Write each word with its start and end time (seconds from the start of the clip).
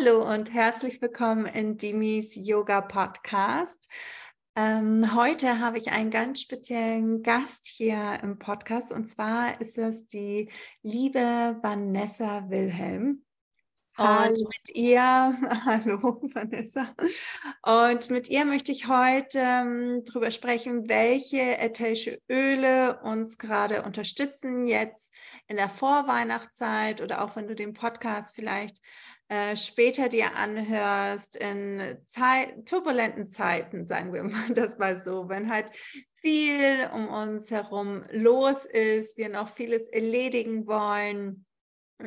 Hallo 0.00 0.22
und 0.22 0.54
herzlich 0.54 1.02
willkommen 1.02 1.44
in 1.46 1.76
Dimis 1.76 2.34
Yoga 2.34 2.80
Podcast. 2.80 3.86
Ähm, 4.56 5.14
heute 5.14 5.58
habe 5.58 5.78
ich 5.78 5.92
einen 5.92 6.10
ganz 6.10 6.40
speziellen 6.40 7.22
Gast 7.22 7.66
hier 7.66 8.18
im 8.22 8.38
Podcast 8.38 8.92
und 8.92 9.08
zwar 9.08 9.60
ist 9.60 9.76
es 9.76 10.06
die 10.06 10.50
liebe 10.82 11.58
Vanessa 11.60 12.48
Wilhelm. 12.48 13.24
Hallo. 13.96 14.30
Und 14.30 14.40
mit 14.40 14.74
ihr, 14.74 15.02
hallo 15.66 16.22
Vanessa, 16.32 16.94
und 17.62 18.08
mit 18.08 18.30
ihr 18.30 18.46
möchte 18.46 18.72
ich 18.72 18.88
heute 18.88 19.38
ähm, 19.38 20.02
darüber 20.06 20.30
sprechen, 20.30 20.88
welche 20.88 21.58
ätherische 21.58 22.18
Öle 22.30 23.00
uns 23.02 23.36
gerade 23.36 23.82
unterstützen, 23.82 24.66
jetzt 24.66 25.12
in 25.46 25.56
der 25.58 25.68
Vorweihnachtszeit 25.68 27.02
oder 27.02 27.22
auch 27.22 27.36
wenn 27.36 27.48
du 27.48 27.54
den 27.54 27.74
Podcast 27.74 28.34
vielleicht 28.34 28.80
äh, 29.30 29.56
später 29.56 30.08
dir 30.08 30.36
anhörst, 30.36 31.36
in 31.36 31.98
Zeit, 32.08 32.66
turbulenten 32.66 33.30
Zeiten, 33.30 33.86
sagen 33.86 34.12
wir 34.12 34.24
mal 34.24 34.48
das 34.52 34.76
mal 34.78 35.00
so, 35.02 35.28
wenn 35.28 35.48
halt 35.48 35.70
viel 36.16 36.90
um 36.92 37.08
uns 37.08 37.48
herum 37.52 38.04
los 38.10 38.64
ist, 38.64 39.16
wir 39.16 39.28
noch 39.28 39.48
vieles 39.48 39.88
erledigen 39.88 40.66
wollen. 40.66 41.46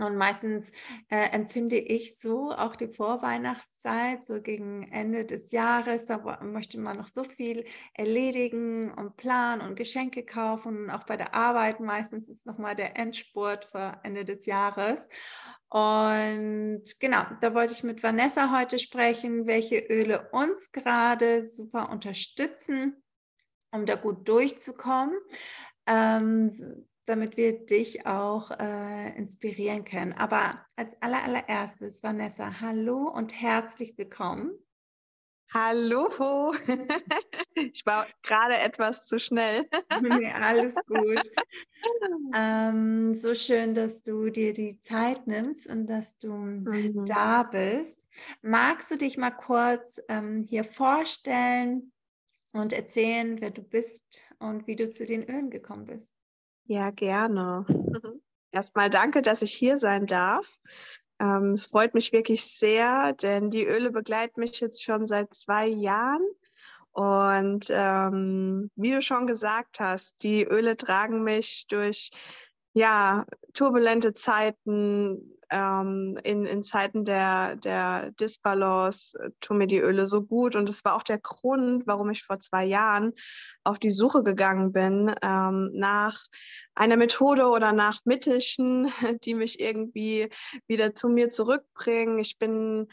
Und 0.01 0.17
meistens 0.17 0.71
äh, 1.09 1.29
empfinde 1.31 1.77
ich 1.77 2.19
so 2.19 2.51
auch 2.51 2.75
die 2.75 2.87
Vorweihnachtszeit, 2.87 4.25
so 4.25 4.41
gegen 4.41 4.91
Ende 4.91 5.25
des 5.25 5.51
Jahres, 5.51 6.05
da 6.05 6.39
möchte 6.41 6.79
man 6.79 6.97
noch 6.97 7.09
so 7.09 7.23
viel 7.23 7.65
erledigen 7.93 8.91
und 8.91 9.17
planen 9.17 9.61
und 9.61 9.75
Geschenke 9.75 10.23
kaufen. 10.25 10.85
Und 10.85 10.89
auch 10.89 11.03
bei 11.03 11.17
der 11.17 11.35
Arbeit 11.35 11.79
meistens 11.79 12.29
ist 12.29 12.45
nochmal 12.45 12.75
der 12.75 12.97
Endspurt 12.97 13.65
vor 13.65 13.99
Ende 14.03 14.25
des 14.25 14.45
Jahres. 14.45 14.99
Und 15.69 16.83
genau, 16.99 17.23
da 17.41 17.55
wollte 17.55 17.73
ich 17.73 17.83
mit 17.83 18.03
Vanessa 18.03 18.55
heute 18.55 18.77
sprechen, 18.77 19.47
welche 19.47 19.79
Öle 19.79 20.29
uns 20.31 20.71
gerade 20.71 21.43
super 21.45 21.89
unterstützen, 21.89 23.03
um 23.71 23.87
da 23.87 23.95
gut 23.95 24.27
durchzukommen, 24.27 25.17
ähm, 25.87 26.51
damit 27.05 27.37
wir 27.37 27.65
dich 27.65 28.05
auch 28.05 28.51
äh, 28.51 29.17
inspirieren 29.17 29.85
können. 29.85 30.13
Aber 30.13 30.65
als 30.75 30.95
allererstes, 31.01 32.03
Vanessa, 32.03 32.61
hallo 32.61 33.09
und 33.09 33.33
herzlich 33.39 33.97
willkommen. 33.97 34.51
Hallo, 35.53 36.51
ich 37.53 37.85
war 37.85 38.07
gerade 38.23 38.57
etwas 38.57 39.05
zu 39.05 39.19
schnell. 39.19 39.69
nee, 40.01 40.31
alles 40.31 40.75
gut. 40.87 41.21
Ähm, 42.33 43.13
so 43.13 43.35
schön, 43.35 43.75
dass 43.75 44.03
du 44.03 44.29
dir 44.29 44.53
die 44.53 44.79
Zeit 44.79 45.27
nimmst 45.27 45.67
und 45.69 45.85
dass 45.85 46.17
du 46.17 46.33
mhm. 46.33 47.05
da 47.05 47.43
bist. 47.43 48.07
Magst 48.41 48.89
du 48.89 48.97
dich 48.97 49.17
mal 49.17 49.31
kurz 49.31 50.01
ähm, 50.07 50.45
hier 50.49 50.63
vorstellen 50.63 51.91
und 52.53 52.73
erzählen, 52.73 53.39
wer 53.41 53.51
du 53.51 53.61
bist 53.61 54.21
und 54.39 54.65
wie 54.65 54.75
du 54.75 54.89
zu 54.89 55.05
den 55.05 55.23
Ölen 55.29 55.49
gekommen 55.49 55.85
bist? 55.85 56.09
Ja, 56.65 56.91
gerne. 56.91 57.65
Erstmal 58.51 58.89
danke, 58.89 59.21
dass 59.21 59.41
ich 59.41 59.53
hier 59.53 59.77
sein 59.77 60.05
darf. 60.05 60.59
Ähm, 61.19 61.51
es 61.53 61.65
freut 61.65 61.93
mich 61.93 62.13
wirklich 62.13 62.45
sehr, 62.45 63.13
denn 63.13 63.49
die 63.49 63.65
Öle 63.65 63.91
begleiten 63.91 64.39
mich 64.39 64.59
jetzt 64.61 64.83
schon 64.83 65.07
seit 65.07 65.33
zwei 65.33 65.67
Jahren. 65.67 66.21
Und 66.91 67.67
ähm, 67.71 68.69
wie 68.75 68.91
du 68.91 69.01
schon 69.01 69.25
gesagt 69.25 69.79
hast, 69.79 70.15
die 70.21 70.43
Öle 70.43 70.77
tragen 70.77 71.23
mich 71.23 71.65
durch 71.67 72.11
ja, 72.73 73.25
turbulente 73.53 74.13
Zeiten, 74.13 75.33
ähm, 75.53 76.17
in, 76.23 76.45
in 76.45 76.63
Zeiten 76.63 77.05
der, 77.05 77.55
der 77.57 78.11
Disbalance 78.11 79.17
äh, 79.19 79.29
tun 79.39 79.59
mir 79.59 79.67
die 79.67 79.77
Öle 79.77 80.07
so 80.07 80.23
gut. 80.23 80.55
Und 80.55 80.67
das 80.67 80.83
war 80.83 80.95
auch 80.95 81.03
der 81.03 81.19
Grund, 81.19 81.85
warum 81.85 82.09
ich 82.09 82.23
vor 82.23 82.39
zwei 82.39 82.65
Jahren 82.65 83.13
auf 83.63 83.77
die 83.77 83.91
Suche 83.91 84.23
gegangen 84.23 84.71
bin 84.71 85.13
ähm, 85.21 85.69
nach 85.73 86.23
einer 86.73 86.97
Methode 86.97 87.45
oder 87.45 87.71
nach 87.71 87.99
Mittelchen, 88.05 88.91
die 89.23 89.35
mich 89.35 89.59
irgendwie 89.59 90.29
wieder 90.67 90.93
zu 90.93 91.07
mir 91.09 91.29
zurückbringen. 91.29 92.17
Ich 92.17 92.39
bin 92.39 92.87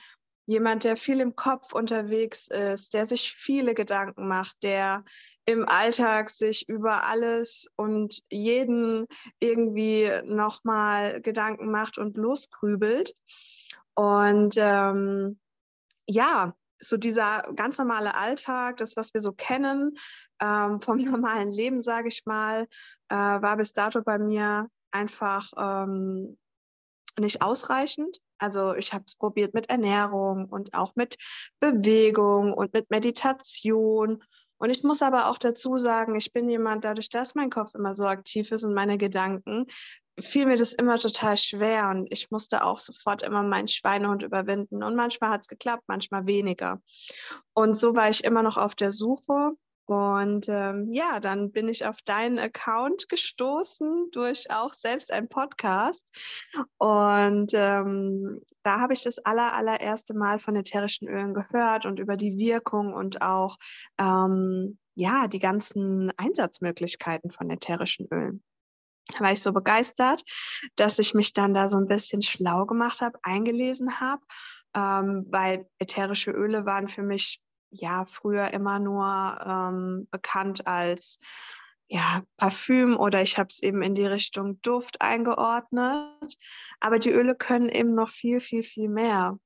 jemand, 0.51 0.83
der 0.83 0.97
viel 0.97 1.21
im 1.21 1.37
Kopf 1.37 1.73
unterwegs 1.73 2.49
ist, 2.49 2.93
der 2.93 3.07
sich 3.07 3.33
viele 3.33 3.73
Gedanken 3.73 4.27
macht, 4.27 4.65
der 4.65 5.05
im 5.47 5.69
Alltag 5.69 6.29
sich 6.29 6.69
über 6.69 7.05
alles 7.05 7.71
und 7.77 8.21
jeden 8.31 9.07
irgendwie 9.39 10.11
nochmal 10.25 11.21
Gedanken 11.21 11.71
macht 11.71 11.99
und 11.99 12.17
losgrübelt. 12.17 13.15
Und 13.95 14.57
ähm, 14.57 15.39
ja, 16.09 16.57
so 16.81 16.97
dieser 16.97 17.43
ganz 17.55 17.79
normale 17.79 18.17
Alltag, 18.17 18.79
das, 18.79 18.97
was 18.97 19.15
wir 19.15 19.21
so 19.21 19.31
kennen 19.31 19.97
ähm, 20.41 20.81
vom 20.81 20.97
normalen 20.99 21.49
Leben, 21.53 21.81
sage 21.81 22.09
ich 22.09 22.27
mal, 22.27 22.67
äh, 23.09 23.15
war 23.15 23.57
bis 23.57 23.73
dato 23.73 24.03
bei 24.03 24.19
mir 24.19 24.69
einfach 24.91 25.53
ähm, 25.57 26.37
nicht 27.21 27.41
ausreichend. 27.41 28.19
Also 28.41 28.75
ich 28.75 28.93
habe 28.93 29.05
es 29.07 29.17
probiert 29.17 29.55
mit 29.55 29.69
Ernährung 29.69 30.47
und 30.47 30.75
auch 30.75 30.97
mit 30.97 31.17
Bewegung 31.61 32.53
und 32.53 32.73
mit 32.73 32.91
Meditation. 32.91 34.23
Und 34.59 34.71
ich 34.71 34.83
muss 34.83 35.03
aber 35.03 35.29
auch 35.29 35.39
dazu 35.39 35.79
sagen, 35.79 36.15
ich 36.17 36.33
bin 36.33 36.49
jemand, 36.49 36.85
dadurch, 36.85 37.09
dass 37.09 37.35
mein 37.35 37.51
Kopf 37.51 37.75
immer 37.75 37.95
so 37.95 38.07
aktiv 38.07 38.51
ist 38.53 38.65
und 38.65 38.75
meine 38.75 38.99
Gedanken, 38.99 39.67
fiel 40.19 40.47
mir 40.47 40.57
das 40.57 40.73
immer 40.73 40.99
total 40.99 41.37
schwer 41.37 41.89
und 41.91 42.07
ich 42.11 42.31
musste 42.31 42.65
auch 42.65 42.79
sofort 42.79 43.23
immer 43.23 43.43
meinen 43.43 43.69
Schweinehund 43.69 44.23
überwinden. 44.23 44.83
Und 44.83 44.97
manchmal 44.97 45.31
hat 45.31 45.43
es 45.43 45.49
geklappt, 45.49 45.85
manchmal 45.87 46.27
weniger. 46.27 46.81
Und 47.55 47.75
so 47.75 47.97
war 47.97 48.11
ich 48.11 48.25
immer 48.25 48.43
noch 48.43 48.57
auf 48.57 48.75
der 48.75 48.91
Suche 48.91 49.53
und 49.91 50.49
ähm, 50.49 50.93
ja, 50.93 51.19
dann 51.19 51.51
bin 51.51 51.69
ich 51.69 51.85
auf 51.85 52.01
deinen 52.03 52.39
Account 52.39 53.09
gestoßen 53.09 54.11
durch 54.13 54.49
auch 54.49 54.73
selbst 54.73 55.11
einen 55.11 55.29
Podcast. 55.29 56.09
Und 56.79 57.51
ähm, 57.55 58.41
da 58.63 58.79
habe 58.79 58.93
ich 58.93 59.03
das 59.03 59.19
aller, 59.19 59.53
allererste 59.53 60.15
Mal 60.15 60.39
von 60.39 60.55
ätherischen 60.55 61.09
Ölen 61.09 61.35
gehört 61.35 61.87
und 61.87 61.99
über 61.99 62.17
die 62.17 62.39
Wirkung 62.39 62.93
und 62.95 63.21
auch 63.21 63.57
ähm, 63.99 64.79
ja, 64.95 65.27
die 65.27 65.41
ganzen 65.41 66.13
Einsatzmöglichkeiten 66.17 67.33
von 67.33 67.51
ätherischen 67.51 68.07
Ölen. 68.13 68.45
Da 69.13 69.25
war 69.25 69.33
ich 69.33 69.43
so 69.43 69.53
begeistert, 69.53 70.23
dass 70.77 71.01
ich 71.01 71.15
mich 71.15 71.33
dann 71.33 71.53
da 71.53 71.69
so 71.69 71.79
ein 71.79 71.89
bisschen 71.89 72.23
schlau 72.23 72.65
gemacht 72.65 73.01
habe, 73.01 73.19
eingelesen 73.25 73.99
habe, 73.99 74.23
ähm, 74.73 75.27
weil 75.31 75.67
ätherische 75.81 76.31
Öle 76.31 76.65
waren 76.65 76.87
für 76.87 77.03
mich 77.03 77.41
ja 77.71 78.05
früher 78.05 78.53
immer 78.53 78.79
nur 78.79 79.39
ähm, 79.45 80.09
bekannt 80.11 80.67
als 80.67 81.19
ja, 81.89 82.23
Parfüm 82.37 82.97
oder 82.97 83.21
ich 83.21 83.37
habe 83.37 83.49
es 83.49 83.61
eben 83.63 83.83
in 83.83 83.97
die 83.97 84.07
Richtung 84.07 84.63
Duft 84.63 85.01
eingeordnet. 85.03 86.37
Aber 86.79 87.01
die 87.01 87.11
Öle 87.11 87.35
können 87.35 87.69
eben 87.69 87.95
noch 87.95 88.09
viel, 88.09 88.39
viel, 88.39 88.63
viel 88.63 88.89
mehr. 88.89 89.39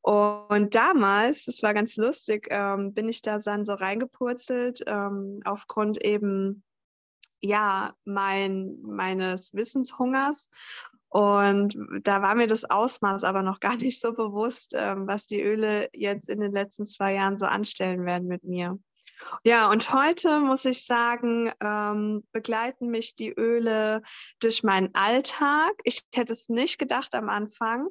Und 0.00 0.74
damals, 0.74 1.44
das 1.44 1.62
war 1.62 1.74
ganz 1.74 1.96
lustig, 1.96 2.48
ähm, 2.50 2.94
bin 2.94 3.10
ich 3.10 3.20
da 3.20 3.38
dann 3.38 3.66
so 3.66 3.74
reingepurzelt, 3.74 4.84
ähm, 4.86 5.40
aufgrund 5.44 6.02
eben 6.02 6.64
ja, 7.42 7.94
mein, 8.04 8.80
meines 8.80 9.52
Wissenshungers 9.54 10.50
und 11.08 11.78
da 12.02 12.22
war 12.22 12.34
mir 12.34 12.46
das 12.46 12.64
Ausmaß 12.64 13.24
aber 13.24 13.42
noch 13.42 13.60
gar 13.60 13.76
nicht 13.76 14.00
so 14.00 14.12
bewusst, 14.12 14.74
ähm, 14.76 15.06
was 15.06 15.26
die 15.26 15.40
Öle 15.40 15.88
jetzt 15.92 16.28
in 16.28 16.40
den 16.40 16.52
letzten 16.52 16.86
zwei 16.86 17.14
Jahren 17.14 17.38
so 17.38 17.46
anstellen 17.46 18.04
werden 18.04 18.28
mit 18.28 18.44
mir. 18.44 18.78
Ja, 19.44 19.70
und 19.70 19.92
heute 19.92 20.40
muss 20.40 20.64
ich 20.64 20.84
sagen, 20.84 21.50
ähm, 21.60 22.24
begleiten 22.32 22.88
mich 22.88 23.16
die 23.16 23.32
Öle 23.32 24.02
durch 24.40 24.62
meinen 24.62 24.94
Alltag. 24.94 25.72
Ich 25.84 26.02
hätte 26.14 26.32
es 26.32 26.48
nicht 26.48 26.78
gedacht 26.78 27.14
am 27.14 27.28
Anfang. 27.28 27.88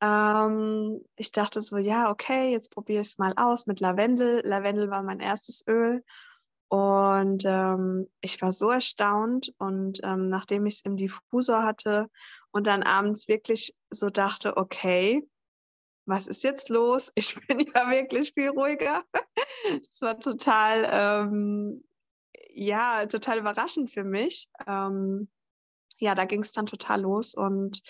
Ähm, 0.00 1.04
ich 1.16 1.32
dachte 1.32 1.60
so, 1.60 1.76
ja, 1.76 2.10
okay, 2.10 2.52
jetzt 2.52 2.70
probiere 2.70 3.02
ich 3.02 3.08
es 3.08 3.18
mal 3.18 3.34
aus 3.36 3.66
mit 3.66 3.80
Lavendel. 3.80 4.42
Lavendel 4.44 4.90
war 4.90 5.02
mein 5.02 5.20
erstes 5.20 5.64
Öl 5.66 6.04
und 6.70 7.42
ähm, 7.46 8.08
ich 8.20 8.40
war 8.40 8.52
so 8.52 8.70
erstaunt 8.70 9.52
und 9.58 9.98
ähm, 10.04 10.28
nachdem 10.28 10.66
ich 10.66 10.74
es 10.76 10.80
im 10.82 10.96
Diffusor 10.96 11.64
hatte 11.64 12.08
und 12.52 12.68
dann 12.68 12.84
abends 12.84 13.26
wirklich 13.26 13.74
so 13.90 14.08
dachte, 14.08 14.56
okay, 14.56 15.28
was 16.06 16.28
ist 16.28 16.44
jetzt 16.44 16.68
los? 16.68 17.10
Ich 17.16 17.34
bin 17.48 17.58
ja 17.58 17.90
wirklich 17.90 18.32
viel 18.34 18.50
ruhiger. 18.50 19.02
Es 19.82 20.00
war 20.00 20.20
total, 20.20 20.86
ähm, 20.88 21.82
ja, 22.50 23.04
total 23.06 23.40
überraschend 23.40 23.90
für 23.90 24.04
mich. 24.04 24.48
Ähm, 24.64 25.28
ja, 25.98 26.14
da 26.14 26.24
ging 26.24 26.44
es 26.44 26.52
dann 26.52 26.66
total 26.66 27.00
los 27.00 27.34
und 27.34 27.82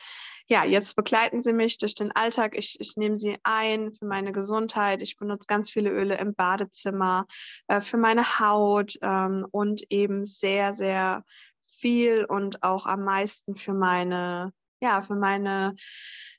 ja, 0.50 0.64
jetzt 0.64 0.96
begleiten 0.96 1.40
sie 1.40 1.52
mich 1.52 1.78
durch 1.78 1.94
den 1.94 2.10
Alltag. 2.10 2.58
Ich, 2.58 2.80
ich 2.80 2.96
nehme 2.96 3.16
sie 3.16 3.38
ein 3.44 3.92
für 3.92 4.04
meine 4.04 4.32
Gesundheit. 4.32 5.00
Ich 5.00 5.16
benutze 5.16 5.46
ganz 5.46 5.70
viele 5.70 5.90
Öle 5.90 6.18
im 6.18 6.34
Badezimmer, 6.34 7.26
äh, 7.68 7.80
für 7.80 7.96
meine 7.96 8.40
Haut 8.40 8.98
ähm, 9.00 9.46
und 9.52 9.84
eben 9.90 10.24
sehr, 10.24 10.72
sehr 10.72 11.24
viel 11.64 12.24
und 12.24 12.64
auch 12.64 12.86
am 12.86 13.04
meisten 13.04 13.54
für 13.54 13.74
meine, 13.74 14.52
ja, 14.80 15.02
für 15.02 15.14
meine 15.14 15.76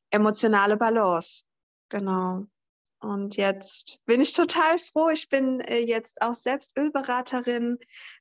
emotionale 0.10 0.76
Balance. 0.76 1.46
genau. 1.88 2.48
Und 3.02 3.36
jetzt 3.36 4.00
bin 4.06 4.22
ich 4.22 4.34
total 4.34 4.78
froh. 4.78 5.10
Ich 5.10 5.28
bin 5.28 5.60
äh, 5.60 5.80
jetzt 5.80 6.22
auch 6.22 6.36
selbst 6.36 6.78
Ölberaterin. 6.78 7.80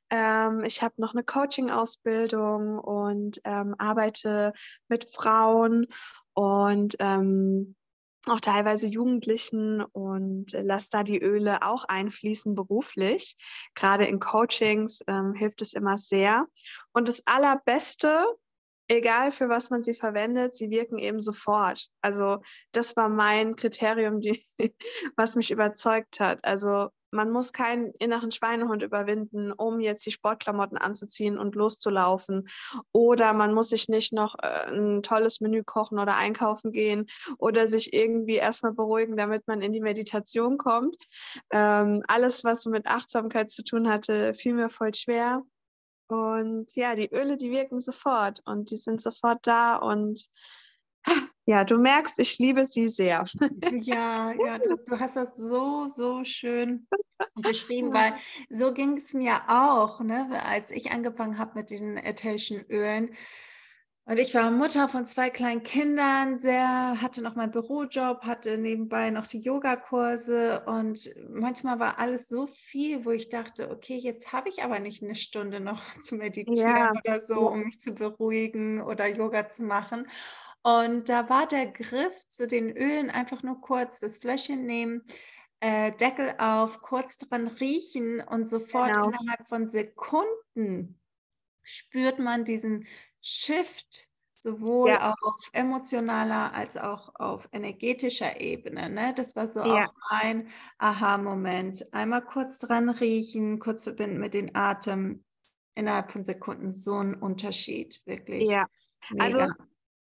Ähm, 0.09 0.63
ich 0.63 0.81
habe 0.81 0.95
noch 0.97 1.13
eine 1.13 1.23
Coaching-Ausbildung 1.23 2.79
und 2.79 3.39
ähm, 3.43 3.75
arbeite 3.77 4.53
mit 4.87 5.05
Frauen 5.05 5.85
und 6.33 6.95
ähm, 6.99 7.75
auch 8.27 8.39
teilweise 8.39 8.87
Jugendlichen 8.87 9.81
und 9.81 10.51
lasse 10.51 10.89
da 10.91 11.03
die 11.03 11.19
Öle 11.19 11.63
auch 11.63 11.85
einfließen 11.85 12.53
beruflich. 12.53 13.35
Gerade 13.73 14.05
in 14.05 14.19
Coachings 14.19 15.03
hilft 15.33 15.63
es 15.63 15.73
immer 15.73 15.97
sehr. 15.97 16.45
Und 16.93 17.07
das 17.07 17.23
Allerbeste, 17.25 18.23
egal 18.91 19.31
für 19.31 19.47
was 19.47 19.69
man 19.69 19.83
sie 19.83 19.93
verwendet, 19.93 20.53
sie 20.53 20.69
wirken 20.69 20.97
eben 20.97 21.21
sofort. 21.21 21.87
Also 22.01 22.41
das 22.73 22.95
war 22.97 23.07
mein 23.07 23.55
Kriterium, 23.55 24.19
die, 24.19 24.43
was 25.15 25.35
mich 25.35 25.51
überzeugt 25.51 26.19
hat. 26.19 26.43
Also 26.43 26.89
man 27.13 27.29
muss 27.29 27.51
keinen 27.53 27.91
inneren 27.99 28.31
Schweinehund 28.31 28.83
überwinden, 28.83 29.51
um 29.51 29.79
jetzt 29.79 30.05
die 30.05 30.11
Sportklamotten 30.11 30.77
anzuziehen 30.77 31.37
und 31.37 31.55
loszulaufen. 31.55 32.47
Oder 32.93 33.33
man 33.33 33.53
muss 33.53 33.69
sich 33.69 33.89
nicht 33.89 34.13
noch 34.13 34.35
äh, 34.41 34.69
ein 34.69 35.03
tolles 35.03 35.41
Menü 35.41 35.63
kochen 35.63 35.99
oder 35.99 36.15
einkaufen 36.15 36.71
gehen 36.71 37.07
oder 37.37 37.67
sich 37.67 37.93
irgendwie 37.93 38.35
erstmal 38.35 38.73
beruhigen, 38.73 39.17
damit 39.17 39.47
man 39.47 39.61
in 39.61 39.73
die 39.73 39.81
Meditation 39.81 40.57
kommt. 40.57 40.95
Ähm, 41.51 42.03
alles, 42.07 42.43
was 42.43 42.65
mit 42.65 42.87
Achtsamkeit 42.87 43.51
zu 43.51 43.63
tun 43.63 43.89
hatte, 43.89 44.33
fiel 44.33 44.53
mir 44.53 44.69
voll 44.69 44.93
schwer. 44.93 45.43
Und 46.11 46.75
ja, 46.75 46.93
die 46.93 47.09
Öle, 47.13 47.37
die 47.37 47.51
wirken 47.51 47.79
sofort 47.79 48.41
und 48.45 48.69
die 48.69 48.75
sind 48.75 49.01
sofort 49.01 49.47
da 49.47 49.77
und 49.77 50.25
ja, 51.45 51.63
du 51.63 51.77
merkst, 51.77 52.19
ich 52.19 52.37
liebe 52.37 52.65
sie 52.65 52.89
sehr. 52.89 53.25
Ja, 53.81 54.33
ja, 54.33 54.57
du, 54.59 54.75
du 54.75 54.99
hast 54.99 55.15
das 55.15 55.37
so, 55.37 55.87
so 55.87 56.25
schön 56.25 56.87
beschrieben, 57.35 57.93
weil 57.93 58.13
so 58.49 58.73
ging 58.73 58.97
es 58.97 59.13
mir 59.13 59.41
auch, 59.47 60.01
ne, 60.01 60.27
als 60.45 60.71
ich 60.71 60.91
angefangen 60.91 61.37
habe 61.37 61.59
mit 61.59 61.71
den 61.71 61.95
ätherischen 61.95 62.65
Ölen. 62.69 63.15
Und 64.11 64.19
ich 64.19 64.35
war 64.35 64.51
Mutter 64.51 64.89
von 64.89 65.07
zwei 65.07 65.29
kleinen 65.29 65.63
Kindern, 65.63 66.37
sehr, 66.37 67.01
hatte 67.01 67.21
noch 67.21 67.35
meinen 67.35 67.51
Bürojob, 67.51 68.23
hatte 68.23 68.57
nebenbei 68.57 69.09
noch 69.09 69.25
die 69.25 69.39
Yogakurse 69.39 70.65
und 70.65 71.09
manchmal 71.29 71.79
war 71.79 71.97
alles 71.97 72.27
so 72.27 72.45
viel, 72.45 73.05
wo 73.05 73.11
ich 73.11 73.29
dachte, 73.29 73.71
okay, 73.71 73.95
jetzt 73.95 74.33
habe 74.33 74.49
ich 74.49 74.63
aber 74.63 74.79
nicht 74.81 75.01
eine 75.01 75.15
Stunde 75.15 75.61
noch 75.61 75.81
zu 76.01 76.15
meditieren 76.15 76.57
ja. 76.57 76.91
oder 76.91 77.21
so, 77.21 77.49
um 77.49 77.61
mich 77.61 77.79
zu 77.79 77.93
beruhigen 77.93 78.81
oder 78.81 79.07
Yoga 79.07 79.47
zu 79.47 79.63
machen. 79.63 80.09
Und 80.61 81.07
da 81.07 81.29
war 81.29 81.47
der 81.47 81.67
Griff 81.67 82.27
zu 82.27 82.47
den 82.47 82.75
Ölen 82.75 83.09
einfach 83.09 83.43
nur 83.43 83.61
kurz 83.61 84.01
das 84.01 84.17
Fläschchen 84.17 84.65
nehmen, 84.65 85.05
äh, 85.61 85.93
Deckel 85.93 86.33
auf, 86.37 86.81
kurz 86.81 87.17
dran 87.17 87.47
riechen 87.47 88.19
und 88.19 88.49
sofort 88.49 88.91
genau. 88.91 89.07
innerhalb 89.07 89.47
von 89.47 89.69
Sekunden 89.69 90.99
spürt 91.63 92.19
man 92.19 92.43
diesen 92.43 92.87
Shift 93.21 94.07
sowohl 94.33 94.89
ja. 94.89 95.13
auf 95.21 95.49
emotionaler 95.53 96.53
als 96.53 96.75
auch 96.75 97.13
auf 97.15 97.47
energetischer 97.51 98.41
Ebene. 98.41 98.89
Ne? 98.89 99.13
Das 99.15 99.35
war 99.35 99.47
so 99.47 99.59
ja. 99.59 99.85
auch 99.85 99.93
ein 100.09 100.47
Aha-Moment. 100.79 101.93
Einmal 101.93 102.23
kurz 102.23 102.57
dran 102.57 102.89
riechen, 102.89 103.59
kurz 103.59 103.83
verbinden 103.83 104.19
mit 104.19 104.33
dem 104.33 104.49
Atem. 104.53 105.23
Innerhalb 105.75 106.11
von 106.11 106.25
Sekunden 106.25 106.73
so 106.73 106.95
ein 106.95 107.15
Unterschied, 107.15 108.01
wirklich. 108.05 108.49
Ja, 108.49 108.67
also 109.17 109.37
Mega. 109.37 109.45
also 109.45 109.53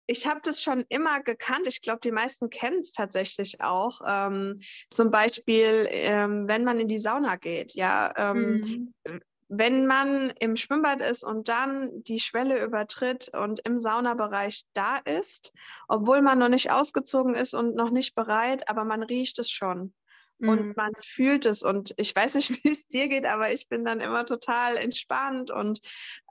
ich 0.07 0.25
habe 0.25 0.39
das 0.41 0.63
schon 0.63 0.85
immer 0.87 1.21
gekannt. 1.21 1.67
Ich 1.67 1.81
glaube, 1.81 1.99
die 2.01 2.13
meisten 2.13 2.49
kennen 2.49 2.79
es 2.79 2.93
tatsächlich 2.93 3.59
auch. 3.59 3.99
Ähm, 4.07 4.61
zum 4.89 5.11
Beispiel, 5.11 5.87
ähm, 5.89 6.47
wenn 6.47 6.63
man 6.63 6.79
in 6.79 6.87
die 6.87 6.97
Sauna 6.97 7.35
geht, 7.35 7.73
ja. 7.73 8.13
Ähm, 8.15 8.93
mhm. 9.05 9.21
Wenn 9.49 9.85
man 9.85 10.31
im 10.39 10.57
Schwimmbad 10.57 11.01
ist 11.01 11.23
und 11.23 11.47
dann 11.47 12.03
die 12.03 12.19
Schwelle 12.19 12.61
übertritt 12.63 13.29
und 13.33 13.61
im 13.65 13.77
Saunabereich 13.77 14.65
da 14.73 14.97
ist, 14.97 15.53
obwohl 15.88 16.21
man 16.21 16.39
noch 16.39 16.49
nicht 16.49 16.69
ausgezogen 16.71 17.33
ist 17.33 17.53
und 17.53 17.75
noch 17.75 17.91
nicht 17.91 18.13
bereit, 18.13 18.69
aber 18.69 18.83
man 18.83 19.03
riecht 19.03 19.39
es 19.39 19.49
schon 19.49 19.94
und 20.39 20.67
mhm. 20.67 20.73
man 20.75 20.91
fühlt 21.01 21.45
es. 21.45 21.63
Und 21.63 21.93
ich 21.97 22.15
weiß 22.15 22.35
nicht, 22.35 22.49
wie 22.63 22.71
es 22.71 22.87
dir 22.87 23.07
geht, 23.07 23.25
aber 23.25 23.51
ich 23.51 23.67
bin 23.69 23.83
dann 23.85 23.99
immer 23.99 24.25
total 24.25 24.77
entspannt 24.77 25.51
und 25.51 25.79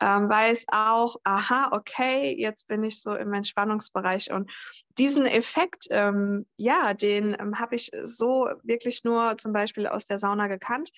ähm, 0.01 0.29
weiß 0.29 0.67
auch, 0.73 1.17
aha, 1.25 1.71
okay, 1.73 2.35
jetzt 2.39 2.69
bin 2.69 2.85
ich 2.85 3.01
so 3.01 3.15
im 3.15 3.33
Entspannungsbereich. 3.33 4.33
Und 4.33 4.51
diesen 4.99 5.27
Effekt, 5.27 5.87
ähm, 5.91 6.47
ja, 6.57 6.95
den 6.95 7.37
ähm, 7.39 7.59
habe 7.59 7.75
ich 7.75 7.91
so 8.03 8.49
wirklich 8.63 9.05
nur 9.05 9.37
zum 9.39 9.53
Beispiel 9.53 9.87
aus 9.87 10.07
der 10.07 10.19
Sauna 10.19 10.47
gekannt. 10.47 10.91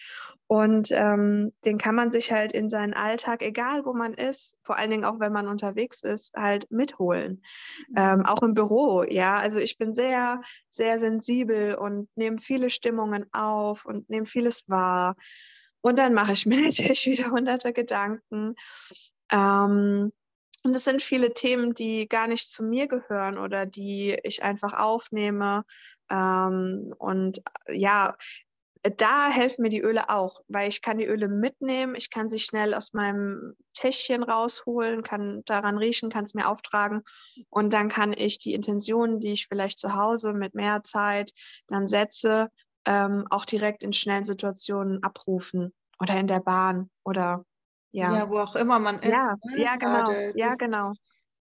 Und 0.46 0.90
ähm, 0.92 1.52
den 1.64 1.76
kann 1.76 1.94
man 1.94 2.10
sich 2.10 2.32
halt 2.32 2.52
in 2.52 2.70
seinen 2.70 2.94
Alltag, 2.94 3.42
egal 3.42 3.84
wo 3.84 3.92
man 3.92 4.14
ist, 4.14 4.56
vor 4.62 4.76
allen 4.76 4.90
Dingen 4.90 5.04
auch 5.04 5.20
wenn 5.20 5.32
man 5.32 5.46
unterwegs 5.46 6.02
ist, 6.02 6.34
halt 6.34 6.70
mitholen. 6.70 7.42
Ähm, 7.96 8.24
auch 8.24 8.42
im 8.42 8.54
Büro, 8.54 9.02
ja. 9.02 9.36
Also 9.36 9.60
ich 9.60 9.76
bin 9.76 9.94
sehr, 9.94 10.40
sehr 10.70 10.98
sensibel 10.98 11.74
und 11.74 12.08
nehme 12.16 12.38
viele 12.38 12.70
Stimmungen 12.98 13.26
auf 13.32 13.84
und 13.84 14.10
nehme 14.10 14.26
vieles 14.26 14.68
wahr. 14.68 15.16
Und 15.80 15.98
dann 15.98 16.14
mache 16.14 16.32
ich 16.32 16.46
mir 16.46 16.62
natürlich 16.62 17.06
wieder 17.06 17.30
hunderte 17.30 17.72
Gedanken. 17.72 18.54
Ähm, 19.30 20.12
und 20.64 20.74
es 20.74 20.84
sind 20.84 21.02
viele 21.02 21.34
Themen, 21.34 21.74
die 21.74 22.08
gar 22.08 22.26
nicht 22.26 22.50
zu 22.50 22.64
mir 22.64 22.88
gehören 22.88 23.38
oder 23.38 23.64
die 23.64 24.18
ich 24.24 24.42
einfach 24.42 24.72
aufnehme. 24.72 25.64
Ähm, 26.10 26.92
und 26.98 27.38
äh, 27.66 27.78
ja, 27.78 28.16
da 28.82 29.28
helfen 29.28 29.62
mir 29.62 29.68
die 29.68 29.80
Öle 29.80 30.08
auch, 30.08 30.40
weil 30.48 30.68
ich 30.68 30.82
kann 30.82 30.98
die 30.98 31.06
Öle 31.06 31.28
mitnehmen, 31.28 31.94
ich 31.94 32.10
kann 32.10 32.30
sie 32.30 32.38
schnell 32.38 32.74
aus 32.74 32.92
meinem 32.92 33.54
Täschchen 33.74 34.22
rausholen, 34.22 35.02
kann 35.02 35.42
daran 35.44 35.78
riechen, 35.78 36.10
kann 36.10 36.24
es 36.24 36.34
mir 36.34 36.48
auftragen 36.48 37.02
und 37.50 37.72
dann 37.72 37.88
kann 37.88 38.12
ich 38.12 38.38
die 38.38 38.54
Intentionen, 38.54 39.20
die 39.20 39.32
ich 39.32 39.48
vielleicht 39.48 39.78
zu 39.80 39.94
Hause 39.94 40.32
mit 40.32 40.54
mehr 40.54 40.84
Zeit 40.84 41.32
dann 41.66 41.88
setze, 41.88 42.50
ähm, 42.88 43.26
auch 43.28 43.44
direkt 43.44 43.84
in 43.84 43.92
schnellen 43.92 44.24
Situationen 44.24 45.02
abrufen 45.02 45.74
oder 46.00 46.18
in 46.18 46.26
der 46.26 46.40
Bahn 46.40 46.88
oder 47.04 47.44
ja. 47.90 48.14
Ja, 48.14 48.30
wo 48.30 48.38
auch 48.38 48.56
immer 48.56 48.78
man 48.78 48.98
ist. 49.00 49.12
Ja, 49.12 49.36
ne? 49.44 49.62
ja 49.62 49.76
genau. 49.76 50.10
Ja, 50.34 50.54
genau. 50.54 50.92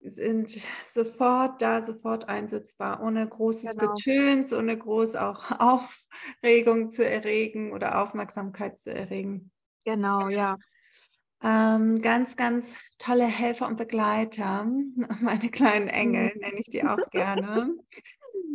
Sind 0.02 0.52
sofort 0.86 1.62
da, 1.62 1.84
sofort 1.84 2.28
einsetzbar, 2.28 3.02
ohne 3.02 3.28
großes 3.28 3.78
genau. 3.78 3.94
Getöns, 3.94 4.54
ohne 4.54 4.78
groß 4.78 5.16
auch 5.16 5.52
Aufregung 6.42 6.92
zu 6.92 7.08
erregen 7.08 7.72
oder 7.72 8.02
Aufmerksamkeit 8.02 8.78
zu 8.78 8.94
erregen. 8.94 9.52
Genau, 9.86 10.28
ja. 10.28 10.58
Ähm, 11.44 12.02
ganz, 12.02 12.36
ganz 12.36 12.78
tolle 12.98 13.26
Helfer 13.26 13.68
und 13.68 13.78
Begleiter, 13.78 14.66
meine 15.22 15.50
kleinen 15.50 15.88
Engel 15.88 16.34
nenne 16.38 16.60
ich 16.60 16.68
die 16.68 16.84
auch 16.84 16.98
gerne. 17.12 17.74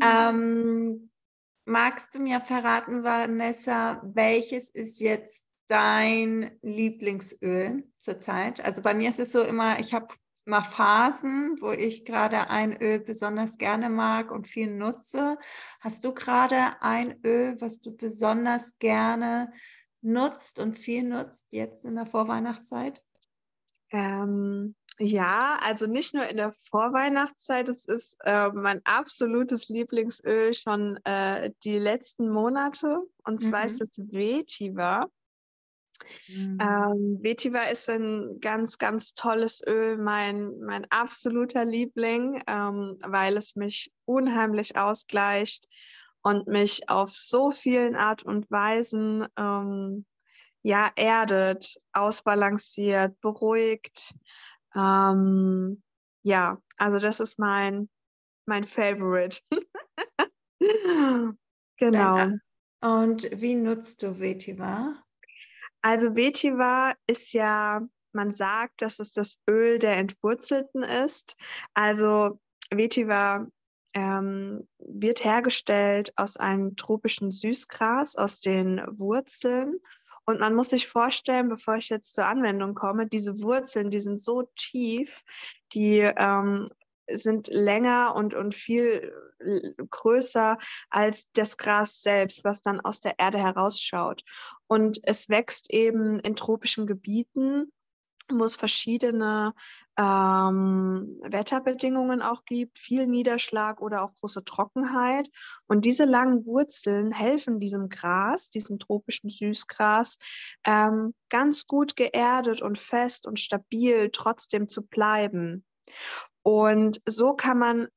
ähm, 0.02 1.10
magst 1.66 2.14
du 2.14 2.20
mir 2.20 2.40
verraten, 2.40 3.04
Vanessa, 3.04 4.00
welches 4.02 4.70
ist 4.70 5.00
jetzt 5.00 5.46
dein 5.66 6.56
Lieblingsöl 6.62 7.84
zurzeit? 7.98 8.64
Also 8.64 8.82
bei 8.82 8.94
mir 8.94 9.08
ist 9.08 9.18
es 9.18 9.32
so 9.32 9.42
immer, 9.42 9.78
ich 9.80 9.92
habe 9.92 10.08
mal 10.44 10.62
Phasen, 10.62 11.58
wo 11.60 11.72
ich 11.72 12.04
gerade 12.04 12.50
ein 12.50 12.80
Öl 12.80 13.00
besonders 13.00 13.58
gerne 13.58 13.90
mag 13.90 14.30
und 14.30 14.46
viel 14.46 14.70
nutze. 14.70 15.38
Hast 15.80 16.04
du 16.04 16.14
gerade 16.14 16.80
ein 16.80 17.18
Öl, 17.24 17.60
was 17.60 17.80
du 17.80 17.96
besonders 17.96 18.78
gerne 18.78 19.52
nutzt 20.02 20.60
und 20.60 20.78
viel 20.78 21.02
nutzt 21.02 21.48
jetzt 21.50 21.84
in 21.84 21.96
der 21.96 22.06
Vorweihnachtszeit? 22.06 23.02
Ähm, 23.90 24.76
ja, 24.98 25.58
also 25.60 25.86
nicht 25.86 26.14
nur 26.14 26.26
in 26.26 26.36
der 26.36 26.52
Vorweihnachtszeit, 26.70 27.68
es 27.68 27.84
ist 27.86 28.16
äh, 28.24 28.48
mein 28.48 28.80
absolutes 28.84 29.68
Lieblingsöl 29.68 30.54
schon 30.54 30.98
äh, 31.04 31.50
die 31.64 31.78
letzten 31.78 32.30
Monate. 32.30 33.00
Und 33.24 33.40
zwar 33.40 33.60
mhm. 33.60 33.66
ist 33.66 33.80
es 33.80 33.90
Vetiver. 33.98 35.10
Mhm. 36.28 36.58
Ähm, 36.60 37.18
Vetiver 37.22 37.70
ist 37.70 37.88
ein 37.90 38.38
ganz, 38.40 38.78
ganz 38.78 39.14
tolles 39.14 39.62
Öl, 39.66 39.98
mein, 39.98 40.58
mein 40.60 40.86
absoluter 40.90 41.64
Liebling, 41.64 42.42
ähm, 42.46 42.98
weil 43.02 43.36
es 43.36 43.56
mich 43.56 43.92
unheimlich 44.04 44.76
ausgleicht 44.76 45.66
und 46.22 46.46
mich 46.46 46.88
auf 46.88 47.10
so 47.14 47.50
vielen 47.50 47.96
Art 47.96 48.24
und 48.24 48.50
Weisen 48.50 49.26
ähm, 49.36 50.06
ja, 50.62 50.90
erdet, 50.96 51.76
ausbalanciert, 51.92 53.20
beruhigt. 53.20 54.14
Ähm, 54.76 55.82
ja, 56.22 56.60
also 56.76 56.98
das 56.98 57.20
ist 57.20 57.38
mein, 57.38 57.88
mein 58.46 58.64
Favorite. 58.64 59.40
genau. 61.78 62.32
Und 62.82 63.30
wie 63.32 63.54
nutzt 63.54 64.02
du 64.02 64.20
Vetiver? 64.20 65.02
Also 65.82 66.16
Vetiver 66.16 66.94
ist 67.06 67.32
ja, 67.32 67.80
man 68.12 68.32
sagt, 68.32 68.82
dass 68.82 68.98
es 68.98 69.12
das 69.12 69.38
Öl 69.48 69.78
der 69.78 69.96
Entwurzelten 69.96 70.82
ist. 70.82 71.36
Also 71.74 72.40
Vetiver 72.70 73.46
ähm, 73.94 74.68
wird 74.78 75.24
hergestellt 75.24 76.12
aus 76.16 76.36
einem 76.36 76.76
tropischen 76.76 77.30
Süßgras, 77.30 78.16
aus 78.16 78.40
den 78.40 78.82
Wurzeln. 78.88 79.78
Und 80.26 80.40
man 80.40 80.54
muss 80.54 80.70
sich 80.70 80.88
vorstellen, 80.88 81.48
bevor 81.48 81.76
ich 81.76 81.88
jetzt 81.88 82.14
zur 82.14 82.26
Anwendung 82.26 82.74
komme, 82.74 83.06
diese 83.06 83.40
Wurzeln, 83.40 83.90
die 83.90 84.00
sind 84.00 84.18
so 84.18 84.42
tief, 84.56 85.22
die 85.72 86.00
ähm, 86.00 86.66
sind 87.08 87.48
länger 87.48 88.14
und, 88.16 88.34
und 88.34 88.54
viel 88.54 89.12
größer 89.90 90.58
als 90.90 91.30
das 91.32 91.56
Gras 91.56 92.02
selbst, 92.02 92.44
was 92.44 92.62
dann 92.62 92.80
aus 92.80 93.00
der 93.00 93.18
Erde 93.18 93.38
herausschaut. 93.38 94.22
Und 94.66 94.98
es 95.04 95.28
wächst 95.28 95.72
eben 95.72 96.18
in 96.20 96.34
tropischen 96.34 96.86
Gebieten 96.86 97.72
wo 98.30 98.44
es 98.44 98.56
verschiedene 98.56 99.54
ähm, 99.96 101.18
Wetterbedingungen 101.22 102.22
auch 102.22 102.44
gibt, 102.44 102.78
viel 102.78 103.06
Niederschlag 103.06 103.80
oder 103.80 104.02
auch 104.02 104.14
große 104.14 104.44
Trockenheit. 104.44 105.28
Und 105.66 105.84
diese 105.84 106.04
langen 106.04 106.46
Wurzeln 106.46 107.12
helfen 107.12 107.60
diesem 107.60 107.88
Gras, 107.88 108.50
diesem 108.50 108.78
tropischen 108.78 109.30
Süßgras, 109.30 110.18
ähm, 110.64 111.14
ganz 111.28 111.66
gut 111.66 111.96
geerdet 111.96 112.62
und 112.62 112.78
fest 112.78 113.26
und 113.26 113.40
stabil 113.40 114.10
trotzdem 114.12 114.68
zu 114.68 114.86
bleiben. 114.86 115.64
Und 116.42 117.00
so 117.06 117.34
kann 117.34 117.58
man 117.58 117.88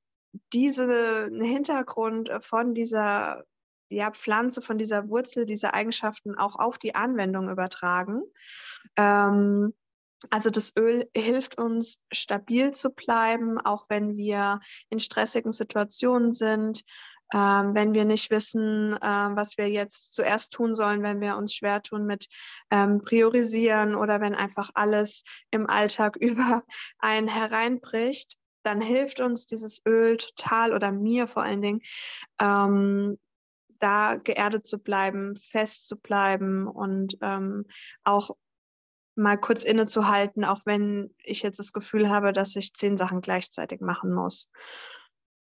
diesen 0.54 1.42
Hintergrund 1.42 2.32
von 2.42 2.74
dieser 2.74 3.44
ja, 3.92 4.12
Pflanze, 4.12 4.62
von 4.62 4.78
dieser 4.78 5.10
Wurzel, 5.10 5.46
diese 5.46 5.74
Eigenschaften 5.74 6.36
auch 6.36 6.58
auf 6.58 6.78
die 6.78 6.96
Anwendung 6.96 7.50
übertragen. 7.50 8.22
Ähm, 8.96 9.74
also 10.30 10.50
das 10.50 10.74
Öl 10.78 11.10
hilft 11.16 11.58
uns, 11.58 12.00
stabil 12.12 12.72
zu 12.72 12.90
bleiben, 12.90 13.60
auch 13.60 13.86
wenn 13.90 14.16
wir 14.16 14.60
in 14.90 15.00
stressigen 15.00 15.52
Situationen 15.52 16.32
sind, 16.34 16.84
ähm, 17.32 17.76
wenn 17.76 17.94
wir 17.94 18.06
nicht 18.06 18.32
wissen, 18.32 18.94
äh, 18.94 19.00
was 19.02 19.58
wir 19.58 19.70
jetzt 19.70 20.16
zuerst 20.16 20.52
tun 20.52 20.74
sollen, 20.76 21.04
wenn 21.04 21.22
wir 21.22 21.38
uns 21.38 21.54
schwer 21.54 21.82
tun 21.82 22.06
mit 22.06 22.28
ähm, 22.72 23.02
Priorisieren 23.04 23.96
oder 23.96 24.20
wenn 24.20 24.34
einfach 24.34 24.72
alles 24.74 25.24
im 25.52 25.70
Alltag 25.70 26.16
über 26.20 26.64
einen 26.98 27.28
hereinbricht, 27.28 28.38
dann 28.64 28.82
hilft 28.82 29.22
uns 29.22 29.46
dieses 29.46 29.82
Öl 29.86 30.18
total 30.18 30.74
oder 30.74 30.92
mir 30.92 31.28
vor 31.28 31.44
allen 31.44 31.62
Dingen, 31.62 31.82
ähm, 32.40 33.18
da 33.80 34.16
geerdet 34.16 34.68
zu 34.68 34.78
bleiben, 34.78 35.38
fest 35.38 35.88
zu 35.88 35.96
bleiben 35.98 36.68
und 36.68 37.18
ähm, 37.22 37.66
auch 38.04 38.32
mal 39.20 39.38
kurz 39.38 39.64
innezuhalten, 39.64 40.46
auch 40.46 40.62
wenn 40.66 41.14
ich 41.24 41.44
jetzt 41.44 41.60
das 41.60 41.74
Gefühl 41.74 42.10
habe, 42.10 42.34
dass 42.34 42.56
ich 42.56 42.74
zehn 42.74 42.98
Sachen 42.98 43.22
gleichzeitig 43.22 43.82
machen 43.82 44.14
muss. 44.14 44.50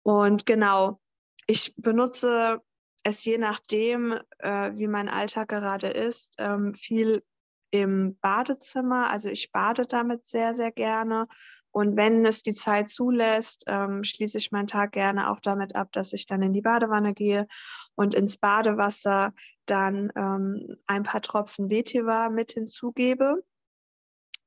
Und 0.03 0.47
genau, 0.47 1.01
ich 1.47 1.75
benutze 1.77 2.61
es 3.03 3.25
je 3.25 3.37
nachdem, 3.39 4.19
äh, 4.39 4.73
wie 4.75 4.89
mein 4.89 5.09
Alltag 5.09 5.49
gerade 5.49 5.89
ist, 5.89 6.33
ähm, 6.39 6.75
viel 6.75 7.23
im 7.71 8.17
Badezimmer. 8.21 9.11
Also 9.11 9.29
ich 9.29 9.53
bade 9.53 9.83
damit 9.83 10.25
sehr, 10.25 10.55
sehr 10.55 10.71
gerne. 10.71 11.27
Und 11.71 11.97
wenn 11.97 12.25
es 12.25 12.43
die 12.43 12.55
Zeit 12.55 12.89
zulässt, 12.89 13.65
ähm, 13.67 14.05
schließe 14.05 14.39
ich 14.39 14.53
meinen 14.53 14.69
Tag 14.69 14.93
gerne 14.93 15.31
auch 15.31 15.41
damit 15.41 15.75
ab, 15.75 15.89
dass 15.93 16.13
ich 16.13 16.25
dann 16.27 16.41
in 16.41 16.53
die 16.53 16.63
Badewanne 16.63 17.15
gehe 17.15 17.49
und 17.97 18.15
ins 18.15 18.39
Badewasser 18.39 19.35
dann 19.67 20.13
ähm, 20.15 20.77
ein 20.87 21.03
paar 21.03 21.21
Tropfen 21.21 21.71
Vetiver 21.71 22.31
mit 22.31 22.53
hinzugebe. 22.53 23.43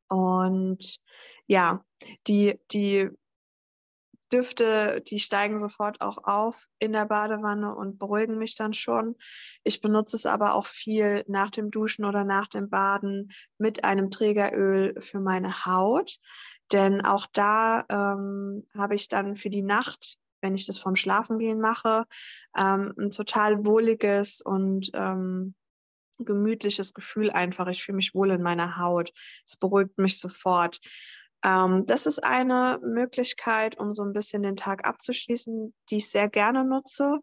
Und 0.07 0.97
ja, 1.47 1.83
die, 2.27 2.59
die 2.71 3.09
Düfte, 4.31 5.01
die 5.07 5.19
steigen 5.19 5.57
sofort 5.57 6.01
auch 6.01 6.23
auf 6.25 6.67
in 6.79 6.91
der 6.91 7.05
Badewanne 7.05 7.73
und 7.73 7.97
beruhigen 7.97 8.37
mich 8.37 8.55
dann 8.55 8.73
schon. 8.73 9.15
Ich 9.63 9.81
benutze 9.81 10.15
es 10.17 10.25
aber 10.25 10.53
auch 10.53 10.65
viel 10.65 11.23
nach 11.27 11.49
dem 11.49 11.71
Duschen 11.71 12.05
oder 12.05 12.23
nach 12.23 12.47
dem 12.47 12.69
Baden 12.69 13.31
mit 13.57 13.83
einem 13.83 14.11
Trägeröl 14.11 14.99
für 14.99 15.19
meine 15.19 15.65
Haut. 15.65 16.17
Denn 16.71 17.01
auch 17.05 17.27
da 17.31 17.85
ähm, 17.89 18.67
habe 18.77 18.95
ich 18.95 19.07
dann 19.07 19.37
für 19.37 19.49
die 19.49 19.61
Nacht, 19.61 20.17
wenn 20.41 20.55
ich 20.55 20.65
das 20.67 20.79
vom 20.79 20.95
Schlafengehen 20.95 21.61
mache, 21.61 22.05
ähm, 22.57 22.93
ein 22.99 23.11
total 23.11 23.65
wohliges 23.65 24.41
und 24.41 24.91
ähm, 24.93 25.55
gemütliches 26.19 26.93
Gefühl 26.93 27.29
einfach. 27.31 27.67
Ich 27.67 27.83
fühle 27.83 27.97
mich 27.97 28.13
wohl 28.13 28.31
in 28.31 28.41
meiner 28.41 28.77
Haut. 28.77 29.11
Es 29.45 29.57
beruhigt 29.57 29.97
mich 29.97 30.19
sofort. 30.19 30.79
Ähm, 31.43 31.85
das 31.85 32.05
ist 32.05 32.23
eine 32.23 32.79
Möglichkeit, 32.83 33.77
um 33.79 33.93
so 33.93 34.03
ein 34.03 34.13
bisschen 34.13 34.43
den 34.43 34.55
Tag 34.55 34.87
abzuschließen, 34.87 35.73
die 35.89 35.97
ich 35.97 36.09
sehr 36.09 36.29
gerne 36.29 36.63
nutze. 36.65 37.19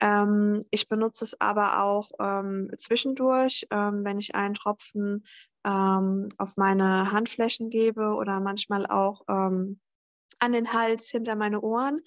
Ähm, 0.00 0.64
ich 0.70 0.88
benutze 0.88 1.24
es 1.24 1.40
aber 1.40 1.82
auch 1.82 2.10
ähm, 2.20 2.70
zwischendurch, 2.76 3.66
ähm, 3.70 4.04
wenn 4.04 4.18
ich 4.18 4.34
einen 4.34 4.54
Tropfen 4.54 5.24
ähm, 5.64 6.28
auf 6.36 6.56
meine 6.56 7.12
Handflächen 7.12 7.70
gebe 7.70 8.14
oder 8.14 8.40
manchmal 8.40 8.86
auch 8.86 9.22
ähm, 9.28 9.80
an 10.38 10.52
den 10.52 10.72
Hals 10.74 11.08
hinter 11.08 11.34
meine 11.34 11.62
Ohren. 11.62 12.02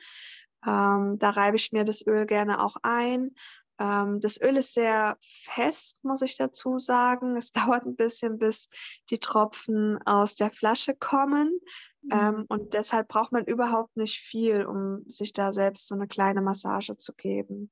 da 0.62 1.16
reibe 1.22 1.56
ich 1.56 1.72
mir 1.72 1.84
das 1.84 2.06
Öl 2.06 2.28
gerne 2.28 2.62
auch 2.62 2.76
ein 2.84 3.32
das 3.80 4.42
Öl 4.42 4.58
ist 4.58 4.74
sehr 4.74 5.18
fest, 5.22 6.04
muss 6.04 6.22
ich 6.22 6.36
dazu 6.36 6.80
sagen. 6.80 7.38
Es 7.38 7.52
dauert 7.78 7.86
ein 7.86 7.96
bisschen, 7.96 8.38
bis 8.38 8.70
die 9.10 9.20
Tropfen 9.20 10.00
aus 10.06 10.36
der 10.36 10.52
Flasche 10.52 10.96
kommen. 10.96 11.60
Mhm. 12.02 12.12
Ähm, 12.12 12.46
und 12.50 12.74
deshalb 12.74 13.08
braucht 13.08 13.32
man 13.32 13.46
überhaupt 13.46 13.96
nicht 13.96 14.18
viel, 14.20 14.66
um 14.66 15.04
sich 15.08 15.34
da 15.34 15.54
selbst 15.54 15.88
so 15.88 15.96
eine 15.96 16.08
kleine 16.08 16.42
Massage 16.42 16.98
zu 16.98 17.14
geben. 17.14 17.72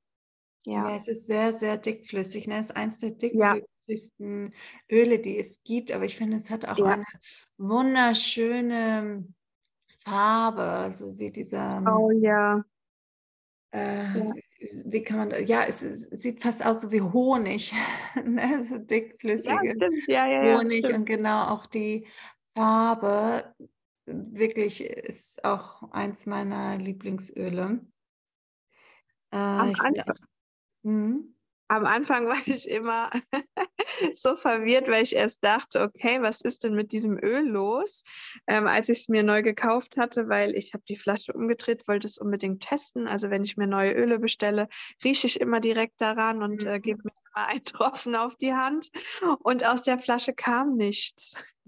Ja, 0.66 0.90
ja 0.90 0.98
es 0.98 1.08
ist 1.08 1.28
sehr, 1.28 1.54
sehr 1.54 1.78
dickflüssig. 1.78 2.48
Ne? 2.48 2.58
Es 2.58 2.68
ist 2.68 2.76
eins 2.76 3.00
der 3.00 3.12
dickflüssigsten 3.12 4.54
ja. 4.54 4.98
Öle, 4.98 5.20
die 5.20 5.38
es 5.38 5.62
gibt. 5.64 5.92
Aber 5.92 6.06
ich 6.06 6.16
finde, 6.16 6.38
es 6.38 6.50
hat 6.50 6.66
auch 6.66 6.78
ja. 6.78 6.86
eine 6.86 7.06
wunderschöne 7.58 9.28
Farbe, 10.00 10.92
so 10.94 11.18
wie 11.20 11.32
dieser. 11.32 11.84
Oh 11.86 12.12
ja. 12.12 12.64
Äh, 13.72 14.18
ja 14.18 14.34
wie 14.60 15.04
kann 15.04 15.18
man, 15.18 15.46
ja, 15.46 15.64
es, 15.64 15.82
es, 15.82 16.10
sieht 16.10 16.42
fast 16.42 16.66
aus 16.66 16.82
so 16.82 16.92
wie 16.92 17.02
Honig, 17.02 17.74
ne? 18.26 18.64
so 18.64 18.78
dickflüssige 18.78 19.92
ja. 20.08 20.28
Ja, 20.28 20.58
Honig 20.58 20.86
stimmt. 20.86 21.00
und 21.00 21.06
genau 21.06 21.48
auch 21.48 21.66
die 21.66 22.08
Farbe 22.56 23.56
wirklich 24.06 24.82
ist 24.82 25.44
auch 25.44 25.92
eins 25.92 26.26
meiner 26.26 26.78
Lieblingsöle. 26.78 27.82
Äh, 29.32 29.36
Am 29.38 29.74
Anfang? 29.80 31.34
Am 31.68 31.86
Anfang 31.86 32.28
war 32.28 32.38
ich 32.46 32.70
immer 32.70 33.10
so 34.14 34.36
verwirrt, 34.36 34.88
weil 34.88 35.04
ich 35.04 35.16
erst 35.16 35.44
dachte, 35.44 35.82
okay, 35.82 36.22
was 36.22 36.42
ist 36.42 36.64
denn 36.64 36.76
mit 36.76 36.92
diesem 36.92 37.18
Öl 37.22 37.48
los? 37.48 38.04
Ähm, 38.48 38.68
als 38.68 38.90
ich 38.90 39.00
es 39.00 39.10
mir 39.10 39.24
neu 39.24 39.44
gekauft 39.44 39.98
hatte, 39.98 40.30
weil 40.30 40.56
ich 40.56 40.74
habe 40.74 40.84
die 40.88 40.98
Flasche 40.98 41.34
umgedreht, 41.34 41.88
wollte 41.88 42.08
es 42.08 42.18
unbedingt 42.18 42.62
testen. 42.62 43.08
Also 43.08 43.30
wenn 43.30 43.44
ich 43.44 43.58
mir 43.58 43.68
neue 43.68 43.94
Öle 43.94 44.20
bestelle, 44.20 44.68
rieche 45.04 45.28
ich 45.28 45.42
immer 45.42 45.60
direkt 45.60 46.00
daran 46.02 46.42
und 46.42 46.66
äh, 46.66 46.80
gebe 46.80 47.02
mir 47.04 47.12
immer 47.12 47.48
einen 47.48 47.64
Tropfen 47.64 48.16
auf 48.16 48.36
die 48.36 48.54
Hand. 48.54 48.90
Und 49.40 49.66
aus 49.66 49.84
der 49.84 50.00
Flasche 50.00 50.34
kam 50.34 50.76
nichts. 50.76 51.36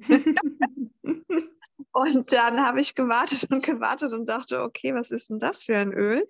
Und 1.92 2.32
dann 2.34 2.64
habe 2.64 2.82
ich 2.82 2.96
gewartet 2.96 3.48
und 3.52 3.66
gewartet 3.66 4.14
und 4.14 4.28
dachte, 4.28 4.62
okay, 4.62 4.94
was 4.94 5.12
ist 5.12 5.30
denn 5.30 5.40
das 5.40 5.64
für 5.64 5.78
ein 5.78 5.92
Öl? 5.92 6.28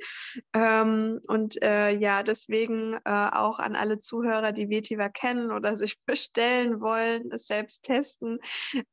Ähm, 0.54 1.20
und 1.28 1.62
äh, 1.62 1.92
ja, 1.92 2.24
deswegen 2.24 2.94
äh, 3.06 3.30
auch 3.32 3.60
an 3.60 3.76
alle 3.76 4.00
Zuhörer, 4.00 4.52
die 4.52 4.70
Vetiver 4.70 5.10
kennen 5.10 5.52
oder 5.52 5.76
sich 5.76 5.98
bestellen 6.06 6.82
wollen, 6.82 7.32
es 7.32 7.48
selbst 7.48 7.84
testen. 7.84 8.40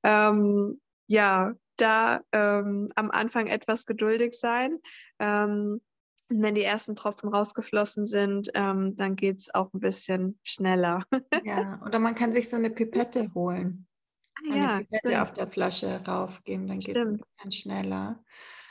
Ähm, 0.02 0.80
ja, 1.08 1.54
da 1.76 2.20
ähm, 2.32 2.88
am 2.96 3.10
Anfang 3.10 3.46
etwas 3.46 3.86
geduldig 3.86 4.34
sein. 4.34 4.80
Ähm, 5.18 5.80
und 6.28 6.42
wenn 6.42 6.56
die 6.56 6.64
ersten 6.64 6.96
Tropfen 6.96 7.28
rausgeflossen 7.28 8.04
sind, 8.04 8.50
ähm, 8.54 8.96
dann 8.96 9.14
geht 9.14 9.38
es 9.38 9.54
auch 9.54 9.72
ein 9.72 9.80
bisschen 9.80 10.40
schneller. 10.42 11.04
ja, 11.44 11.80
oder 11.86 12.00
man 12.00 12.16
kann 12.16 12.32
sich 12.32 12.48
so 12.48 12.56
eine 12.56 12.70
Pipette 12.70 13.32
holen. 13.34 13.86
Ah, 14.50 14.54
ja, 14.54 14.78
Pipette 14.78 15.22
auf 15.22 15.32
der 15.32 15.48
Flasche 15.48 16.02
raufgeben, 16.06 16.66
dann 16.66 16.78
geht 16.78 16.96
es 16.96 17.08
ein 17.08 17.18
bisschen 17.18 17.52
schneller. 17.52 18.22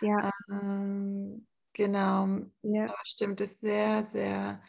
Ja. 0.02 0.32
Ähm, 0.50 1.48
genau. 1.74 2.28
Ja. 2.62 2.84
Aber 2.86 3.00
stimmt, 3.04 3.42
ist 3.42 3.62
sehr, 3.62 4.04
sehr 4.04 4.62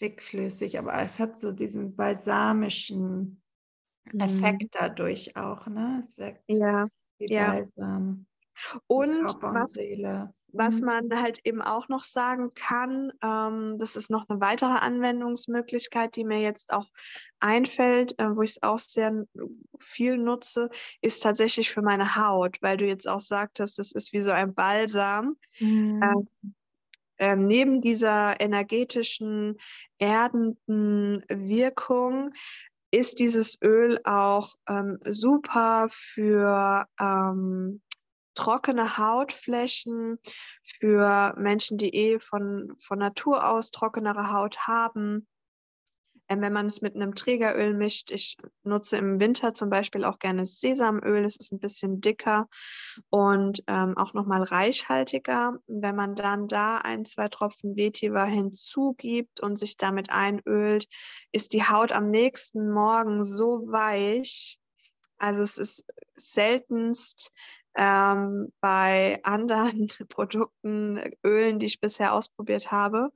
dickflüssig, 0.00 0.78
aber 0.78 0.94
es 1.02 1.18
hat 1.18 1.38
so 1.38 1.52
diesen 1.52 1.96
balsamischen 1.96 3.42
mhm. 4.12 4.20
Effekt 4.20 4.74
dadurch 4.74 5.36
auch, 5.36 5.66
ne? 5.66 6.00
Es 6.00 6.18
wirkt 6.18 6.44
ja. 6.48 6.88
wie 7.18 7.32
ja. 7.32 7.48
Balsam. 7.48 8.26
Und 8.86 9.42
was, 9.42 9.72
Seele. 9.72 10.32
Was 10.56 10.80
mhm. 10.80 10.86
man 10.86 11.22
halt 11.22 11.40
eben 11.44 11.62
auch 11.62 11.88
noch 11.88 12.02
sagen 12.02 12.52
kann, 12.54 13.12
ähm, 13.22 13.76
das 13.78 13.96
ist 13.96 14.10
noch 14.10 14.28
eine 14.28 14.40
weitere 14.40 14.78
Anwendungsmöglichkeit, 14.78 16.16
die 16.16 16.24
mir 16.24 16.40
jetzt 16.40 16.72
auch 16.72 16.86
einfällt, 17.40 18.18
äh, 18.18 18.36
wo 18.36 18.42
ich 18.42 18.50
es 18.50 18.62
auch 18.62 18.78
sehr 18.78 19.26
viel 19.78 20.18
nutze, 20.18 20.70
ist 21.00 21.20
tatsächlich 21.20 21.70
für 21.70 21.82
meine 21.82 22.16
Haut, 22.16 22.58
weil 22.62 22.76
du 22.76 22.86
jetzt 22.86 23.08
auch 23.08 23.20
sagtest, 23.20 23.78
das 23.78 23.92
ist 23.92 24.12
wie 24.12 24.20
so 24.20 24.32
ein 24.32 24.54
Balsam. 24.54 25.36
Mhm. 25.60 26.02
Ähm, 26.02 26.54
äh, 27.18 27.36
neben 27.36 27.80
dieser 27.80 28.40
energetischen, 28.40 29.56
erdenden 29.98 31.24
Wirkung 31.28 32.32
ist 32.90 33.18
dieses 33.18 33.60
Öl 33.62 34.00
auch 34.04 34.54
ähm, 34.68 34.98
super 35.04 35.88
für 35.90 36.86
ähm, 37.00 37.80
trockene 38.36 38.98
Hautflächen, 38.98 40.18
für 40.78 41.34
Menschen, 41.36 41.78
die 41.78 41.94
eh 41.94 42.20
von, 42.20 42.74
von 42.78 42.98
Natur 42.98 43.48
aus 43.48 43.70
trockenere 43.70 44.32
Haut 44.32 44.66
haben. 44.66 45.26
Ähm, 46.28 46.40
wenn 46.40 46.52
man 46.52 46.66
es 46.66 46.82
mit 46.82 46.94
einem 46.94 47.14
Trägeröl 47.14 47.74
mischt, 47.74 48.10
ich 48.10 48.36
nutze 48.64 48.96
im 48.96 49.20
Winter 49.20 49.54
zum 49.54 49.70
Beispiel 49.70 50.04
auch 50.04 50.18
gerne 50.18 50.44
Sesamöl, 50.44 51.24
es 51.24 51.36
ist 51.36 51.52
ein 51.52 51.60
bisschen 51.60 52.00
dicker 52.00 52.48
und 53.10 53.62
ähm, 53.68 53.96
auch 53.96 54.12
nochmal 54.12 54.42
reichhaltiger. 54.42 55.58
Wenn 55.66 55.96
man 55.96 56.14
dann 56.14 56.48
da 56.48 56.78
ein, 56.78 57.04
zwei 57.04 57.28
Tropfen 57.28 57.76
Vetiver 57.76 58.24
hinzugibt 58.24 59.40
und 59.40 59.56
sich 59.56 59.76
damit 59.76 60.10
einölt, 60.10 60.86
ist 61.32 61.52
die 61.52 61.64
Haut 61.64 61.92
am 61.92 62.10
nächsten 62.10 62.70
Morgen 62.70 63.22
so 63.22 63.62
weich. 63.66 64.58
Also 65.18 65.42
es 65.42 65.56
ist 65.58 65.84
seltenst 66.16 67.32
ähm, 67.76 68.52
bei 68.60 69.20
anderen 69.22 69.88
Produkten, 70.08 71.12
Ölen, 71.24 71.58
die 71.58 71.66
ich 71.66 71.80
bisher 71.80 72.12
ausprobiert 72.14 72.72
habe, 72.72 73.10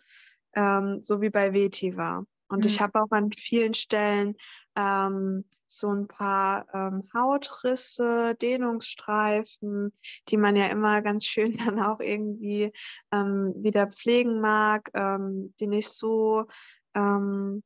ähm, 0.55 1.03
so 1.03 1.21
wie 1.21 1.31
bei 1.31 1.53
Vetiver. 1.53 2.25
Und 2.49 2.61
mhm. 2.61 2.67
ich 2.67 2.81
habe 2.81 3.01
auch 3.01 3.11
an 3.11 3.33
vielen 3.33 3.75
Stellen 3.75 4.37
ähm, 4.77 5.45
so 5.67 5.89
ein 5.89 6.09
paar 6.09 6.67
ähm, 6.75 7.09
Hautrisse, 7.15 8.35
Dehnungsstreifen, 8.35 9.93
die 10.29 10.37
man 10.37 10.57
ja 10.57 10.67
immer 10.67 11.01
ganz 11.03 11.25
schön 11.25 11.57
dann 11.65 11.81
auch 11.81 12.01
irgendwie 12.01 12.73
ähm, 13.13 13.55
wieder 13.57 13.87
pflegen 13.87 14.41
mag, 14.41 14.91
ähm, 14.95 15.55
die 15.61 15.69
nicht 15.69 15.89
so 15.89 16.47
ähm, 16.95 17.63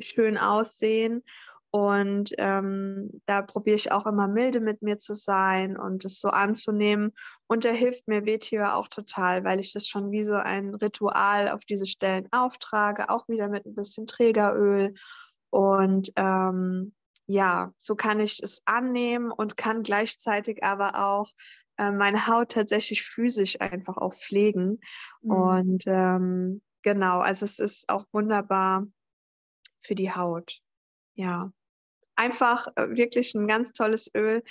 schön 0.00 0.38
aussehen. 0.38 1.22
Und 1.74 2.30
ähm, 2.38 3.20
da 3.26 3.42
probiere 3.42 3.74
ich 3.74 3.90
auch 3.90 4.06
immer 4.06 4.28
milde 4.28 4.60
mit 4.60 4.80
mir 4.80 4.98
zu 4.98 5.12
sein 5.12 5.76
und 5.76 6.04
es 6.04 6.20
so 6.20 6.28
anzunehmen. 6.28 7.12
Und 7.48 7.64
da 7.64 7.70
hilft 7.70 8.06
mir 8.06 8.24
Vetiver 8.24 8.76
auch 8.76 8.86
total, 8.86 9.42
weil 9.42 9.58
ich 9.58 9.72
das 9.72 9.88
schon 9.88 10.12
wie 10.12 10.22
so 10.22 10.34
ein 10.34 10.76
Ritual 10.76 11.48
auf 11.48 11.64
diese 11.64 11.86
Stellen 11.86 12.28
auftrage, 12.30 13.10
auch 13.10 13.26
wieder 13.26 13.48
mit 13.48 13.66
ein 13.66 13.74
bisschen 13.74 14.06
Trägeröl. 14.06 14.94
Und 15.50 16.12
ähm, 16.14 16.94
ja, 17.26 17.72
so 17.76 17.96
kann 17.96 18.20
ich 18.20 18.40
es 18.40 18.62
annehmen 18.66 19.32
und 19.32 19.56
kann 19.56 19.82
gleichzeitig 19.82 20.62
aber 20.62 21.04
auch 21.04 21.28
äh, 21.78 21.90
meine 21.90 22.28
Haut 22.28 22.52
tatsächlich 22.52 23.02
physisch 23.02 23.60
einfach 23.60 23.96
auch 23.96 24.14
pflegen. 24.14 24.78
Mhm. 25.22 25.30
Und 25.32 25.84
ähm, 25.88 26.62
genau, 26.82 27.18
also 27.18 27.44
es 27.44 27.58
ist 27.58 27.88
auch 27.88 28.04
wunderbar 28.12 28.86
für 29.82 29.96
die 29.96 30.12
Haut. 30.12 30.60
Ja 31.16 31.50
einfach 32.16 32.68
äh, 32.76 32.88
wirklich 32.90 33.34
ein 33.34 33.46
ganz 33.46 33.72
tolles 33.72 34.10
Öl. 34.14 34.42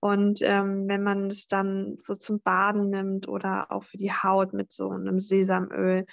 Und 0.00 0.40
ähm, 0.42 0.88
wenn 0.88 1.02
man 1.02 1.26
es 1.26 1.46
dann 1.46 1.96
so 1.98 2.14
zum 2.14 2.40
Baden 2.40 2.90
nimmt 2.90 3.28
oder 3.28 3.70
auch 3.70 3.84
für 3.84 3.98
die 3.98 4.12
Haut 4.12 4.52
mit 4.52 4.72
so 4.72 4.90
einem 4.90 5.18
Sesamöl, 5.18 6.06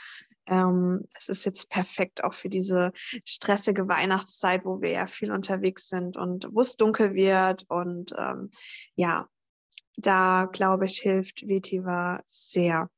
ähm, 0.47 1.05
es 1.13 1.29
ist 1.29 1.45
jetzt 1.45 1.69
perfekt 1.69 2.23
auch 2.23 2.33
für 2.33 2.49
diese 2.49 2.91
stressige 3.25 3.87
Weihnachtszeit, 3.87 4.65
wo 4.65 4.81
wir 4.81 4.91
ja 4.91 5.07
viel 5.07 5.31
unterwegs 5.31 5.89
sind 5.89 6.17
und 6.17 6.47
wo 6.51 6.61
es 6.61 6.77
dunkel 6.77 7.13
wird. 7.13 7.65
Und 7.69 8.13
ähm, 8.17 8.49
ja, 8.95 9.27
da 9.97 10.45
glaube 10.51 10.85
ich, 10.85 10.99
hilft 10.99 11.47
Vetiver 11.47 12.21
sehr. 12.25 12.89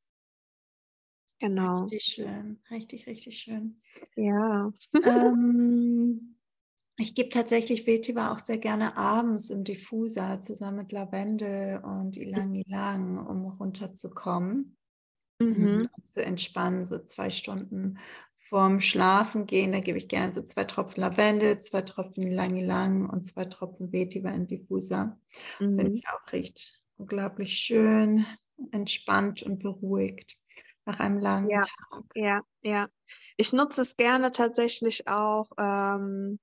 Genau. 1.40 1.84
Richtig 1.84 2.04
schön, 2.04 2.60
richtig, 2.70 3.08
richtig 3.08 3.38
schön. 3.40 3.82
Ja. 4.16 4.72
ähm, 5.06 6.36
ich 7.00 7.16
gebe 7.16 7.30
tatsächlich 7.30 7.88
Vetiver 7.88 8.32
auch 8.32 8.40
sehr 8.40 8.58
gerne 8.58 8.98
abends 8.98 9.50
im 9.50 9.64
Diffuser 9.64 10.42
zusammen 10.42 10.78
mit 10.78 10.92
Lavendel 10.92 11.80
und 11.80 12.18
Ilang 12.18 12.54
Ilang, 12.56 13.26
um 13.26 13.46
runterzukommen, 13.46 14.78
mhm. 15.40 15.88
um 15.96 16.06
zu 16.06 16.24
entspannen, 16.24 16.86
so 16.86 17.00
zwei 17.00 17.30
Stunden 17.32 18.00
vorm 18.38 18.82
Schlafen 18.82 19.46
gehen. 19.46 19.72
Da 19.72 19.80
gebe 19.80 19.98
ich 19.98 20.10
gerne 20.10 20.34
so 20.34 20.42
zwei 20.42 20.66
Tropfen 20.66 21.02
Lavendel, 21.02 21.60
zwei 21.60 21.84
Tropfen 21.84 22.28
Ilang 22.28 22.58
Ilang 22.58 23.10
und 23.10 23.24
zwei 23.24 23.46
Tropfen 23.46 23.94
Vetiver 23.94 24.34
im 24.34 24.48
Diffuser. 24.48 25.18
Mhm. 25.60 25.78
Finde 25.78 25.94
ich 25.94 26.04
auch 26.10 26.34
recht 26.34 26.84
unglaublich 26.98 27.58
schön, 27.58 28.26
entspannt 28.72 29.42
und 29.42 29.60
beruhigt 29.60 30.38
nach 30.86 31.00
einem 31.00 31.20
langen 31.20 31.50
ja, 31.50 31.62
Tag. 31.62 32.04
Ja, 32.16 32.42
ja. 32.62 32.90
Ich 33.38 33.54
nutze 33.54 33.82
es 33.82 33.96
gerne 33.96 34.32
tatsächlich 34.32 35.08
auch. 35.08 35.50
Ähm 35.58 36.40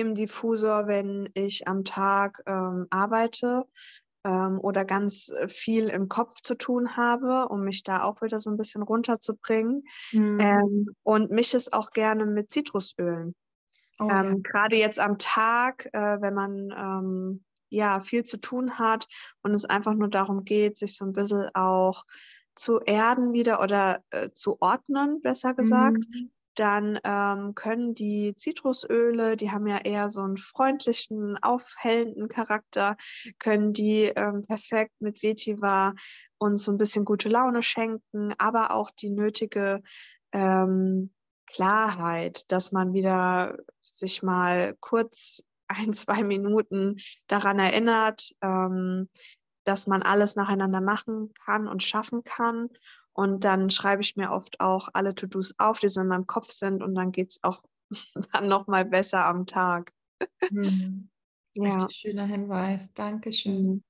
im 0.00 0.14
Diffusor, 0.14 0.86
wenn 0.86 1.28
ich 1.34 1.68
am 1.68 1.84
Tag 1.84 2.42
ähm, 2.46 2.86
arbeite 2.90 3.64
ähm, 4.24 4.58
oder 4.60 4.84
ganz 4.84 5.32
viel 5.46 5.88
im 5.88 6.08
Kopf 6.08 6.40
zu 6.42 6.56
tun 6.56 6.96
habe, 6.96 7.48
um 7.48 7.62
mich 7.62 7.82
da 7.82 8.02
auch 8.02 8.22
wieder 8.22 8.38
so 8.38 8.50
ein 8.50 8.56
bisschen 8.56 8.82
runterzubringen. 8.82 9.84
Mhm. 10.12 10.40
Ähm, 10.40 10.86
und 11.02 11.30
mische 11.30 11.56
es 11.56 11.72
auch 11.72 11.90
gerne 11.90 12.26
mit 12.26 12.52
Zitrusölen. 12.52 13.34
Oh, 13.98 14.08
ja. 14.08 14.24
Ähm, 14.24 14.42
gerade 14.42 14.76
jetzt 14.76 14.98
am 14.98 15.18
Tag, 15.18 15.88
äh, 15.92 16.20
wenn 16.20 16.34
man 16.34 16.70
ähm, 16.76 17.44
ja 17.68 18.00
viel 18.00 18.24
zu 18.24 18.38
tun 18.38 18.78
hat 18.78 19.06
und 19.42 19.54
es 19.54 19.64
einfach 19.64 19.94
nur 19.94 20.08
darum 20.08 20.44
geht, 20.44 20.76
sich 20.78 20.96
so 20.96 21.04
ein 21.04 21.12
bisschen 21.12 21.48
auch 21.54 22.04
zu 22.54 22.80
erden 22.80 23.32
wieder 23.32 23.62
oder 23.62 24.02
äh, 24.10 24.30
zu 24.34 24.60
ordnen, 24.60 25.22
besser 25.22 25.54
gesagt. 25.54 26.06
Mhm 26.10 26.30
dann 26.60 27.00
ähm, 27.04 27.54
können 27.54 27.94
die 27.94 28.34
Zitrusöle, 28.36 29.38
die 29.38 29.50
haben 29.50 29.66
ja 29.66 29.78
eher 29.78 30.10
so 30.10 30.20
einen 30.20 30.36
freundlichen, 30.36 31.38
aufhellenden 31.42 32.28
Charakter, 32.28 32.98
können 33.38 33.72
die 33.72 34.02
ähm, 34.14 34.44
perfekt 34.46 34.92
mit 35.00 35.22
Vetiver 35.22 35.94
uns 36.36 36.64
so 36.66 36.72
ein 36.72 36.76
bisschen 36.76 37.06
gute 37.06 37.30
Laune 37.30 37.62
schenken, 37.62 38.34
aber 38.36 38.72
auch 38.74 38.90
die 38.90 39.08
nötige 39.08 39.80
ähm, 40.32 41.14
Klarheit, 41.46 42.52
dass 42.52 42.72
man 42.72 42.92
wieder 42.92 43.56
sich 43.80 44.22
mal 44.22 44.76
kurz 44.80 45.42
ein, 45.68 45.94
zwei 45.94 46.22
Minuten 46.24 46.96
daran 47.26 47.58
erinnert, 47.58 48.34
ähm, 48.42 49.08
dass 49.64 49.86
man 49.86 50.02
alles 50.02 50.36
nacheinander 50.36 50.82
machen 50.82 51.32
kann 51.46 51.68
und 51.68 51.82
schaffen 51.82 52.22
kann 52.22 52.68
und 53.12 53.44
dann 53.44 53.70
schreibe 53.70 54.02
ich 54.02 54.16
mir 54.16 54.30
oft 54.30 54.60
auch 54.60 54.88
alle 54.92 55.14
To-Dos 55.14 55.54
auf, 55.58 55.80
die 55.80 55.88
so 55.88 56.00
in 56.00 56.08
meinem 56.08 56.26
Kopf 56.26 56.50
sind. 56.50 56.82
Und 56.82 56.94
dann 56.94 57.12
geht 57.12 57.30
es 57.30 57.38
auch 57.42 57.62
dann 58.32 58.48
nochmal 58.48 58.84
besser 58.84 59.24
am 59.24 59.46
Tag. 59.46 59.92
Mhm. 60.50 61.08
Ja. 61.56 61.74
Richtig 61.74 61.96
schöner 61.96 62.26
Hinweis. 62.26 62.94
Dankeschön. 62.94 63.66
Mhm. 63.66 63.84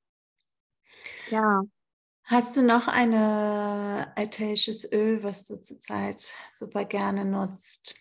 Ja. 1.30 1.62
Hast 2.24 2.56
du 2.56 2.62
noch 2.62 2.88
ein 2.88 3.12
ätherisches 4.16 4.90
Öl, 4.92 5.22
was 5.22 5.44
du 5.44 5.60
zurzeit 5.60 6.32
super 6.52 6.86
gerne 6.86 7.26
nutzt? 7.26 7.94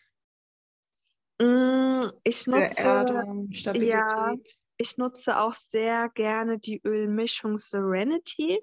Mm, 1.41 1.99
ich 2.23 2.47
nutze, 2.47 2.81
Erdung, 2.81 3.49
ja, 3.51 4.35
ich 4.77 4.97
nutze 4.97 5.39
auch 5.39 5.53
sehr 5.53 6.09
gerne 6.09 6.57
die 6.57 6.81
Ölmischung 6.85 7.57
Serenity. 7.57 8.61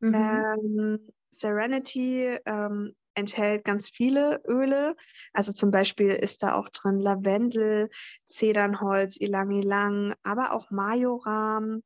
Mhm. 0.00 0.14
Ähm, 0.14 1.12
Serenity 1.32 2.38
ähm, 2.44 2.94
enthält 3.14 3.64
ganz 3.64 3.90
viele 3.90 4.42
Öle. 4.46 4.96
Also 5.32 5.52
zum 5.52 5.70
Beispiel 5.70 6.10
ist 6.10 6.42
da 6.42 6.54
auch 6.54 6.68
drin 6.68 6.98
Lavendel, 6.98 7.90
Zedernholz, 8.26 9.16
Ilang-Ilang, 9.18 10.14
aber 10.22 10.52
auch 10.52 10.70
Majoram, 10.70 11.82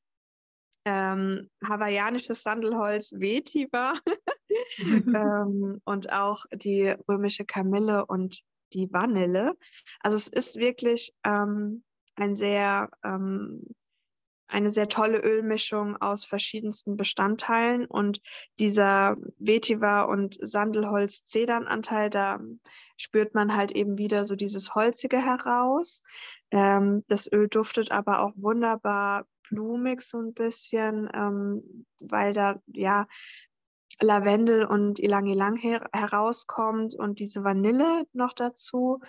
ähm, 0.85 1.51
hawaiianisches 1.67 2.43
Sandelholz, 2.43 3.13
Vetiver 3.13 4.01
ähm, 4.79 5.81
und 5.85 6.13
auch 6.13 6.45
die 6.53 6.95
römische 7.09 7.45
Kamille 7.45 8.07
und 8.07 8.43
die 8.73 8.93
Vanille. 8.93 9.57
Also 10.01 10.17
es 10.17 10.29
ist 10.29 10.59
wirklich 10.59 11.13
ähm, 11.25 11.83
ein 12.15 12.37
sehr 12.37 12.89
ähm, 13.05 13.65
eine 14.49 14.71
sehr 14.71 14.89
tolle 14.89 15.19
Ölmischung 15.19 15.97
aus 16.01 16.25
verschiedensten 16.25 16.97
Bestandteilen 16.97 17.87
und 17.87 18.21
dieser 18.59 19.17
Vetiver 19.39 20.09
und 20.09 20.39
Sandelholz-Zedernanteil, 20.41 22.11
da 22.11 22.41
spürt 22.97 23.35
man 23.35 23.57
halt 23.57 23.73
eben 23.73 23.99
wieder 23.99 24.25
so 24.25 24.37
dieses 24.37 24.75
Holzige 24.75 25.19
heraus. 25.19 26.03
Ähm, 26.51 27.05
das 27.09 27.31
Öl 27.31 27.49
duftet 27.49 27.91
aber 27.91 28.21
auch 28.21 28.33
wunderbar 28.37 29.27
blumig 29.49 30.03
so 30.03 30.19
ein 30.19 30.35
bisschen, 30.35 31.09
ähm, 31.13 31.87
weil 32.01 32.33
da 32.33 32.61
ja 32.67 33.07
Lavendel 34.01 34.65
und 34.65 34.99
Ilang 34.99 35.27
Ilang 35.27 35.57
her 35.57 35.89
herauskommt 35.93 36.95
und 36.95 37.19
diese 37.19 37.45
Vanille 37.45 38.05
noch 38.13 38.35
dazu. 38.35 39.01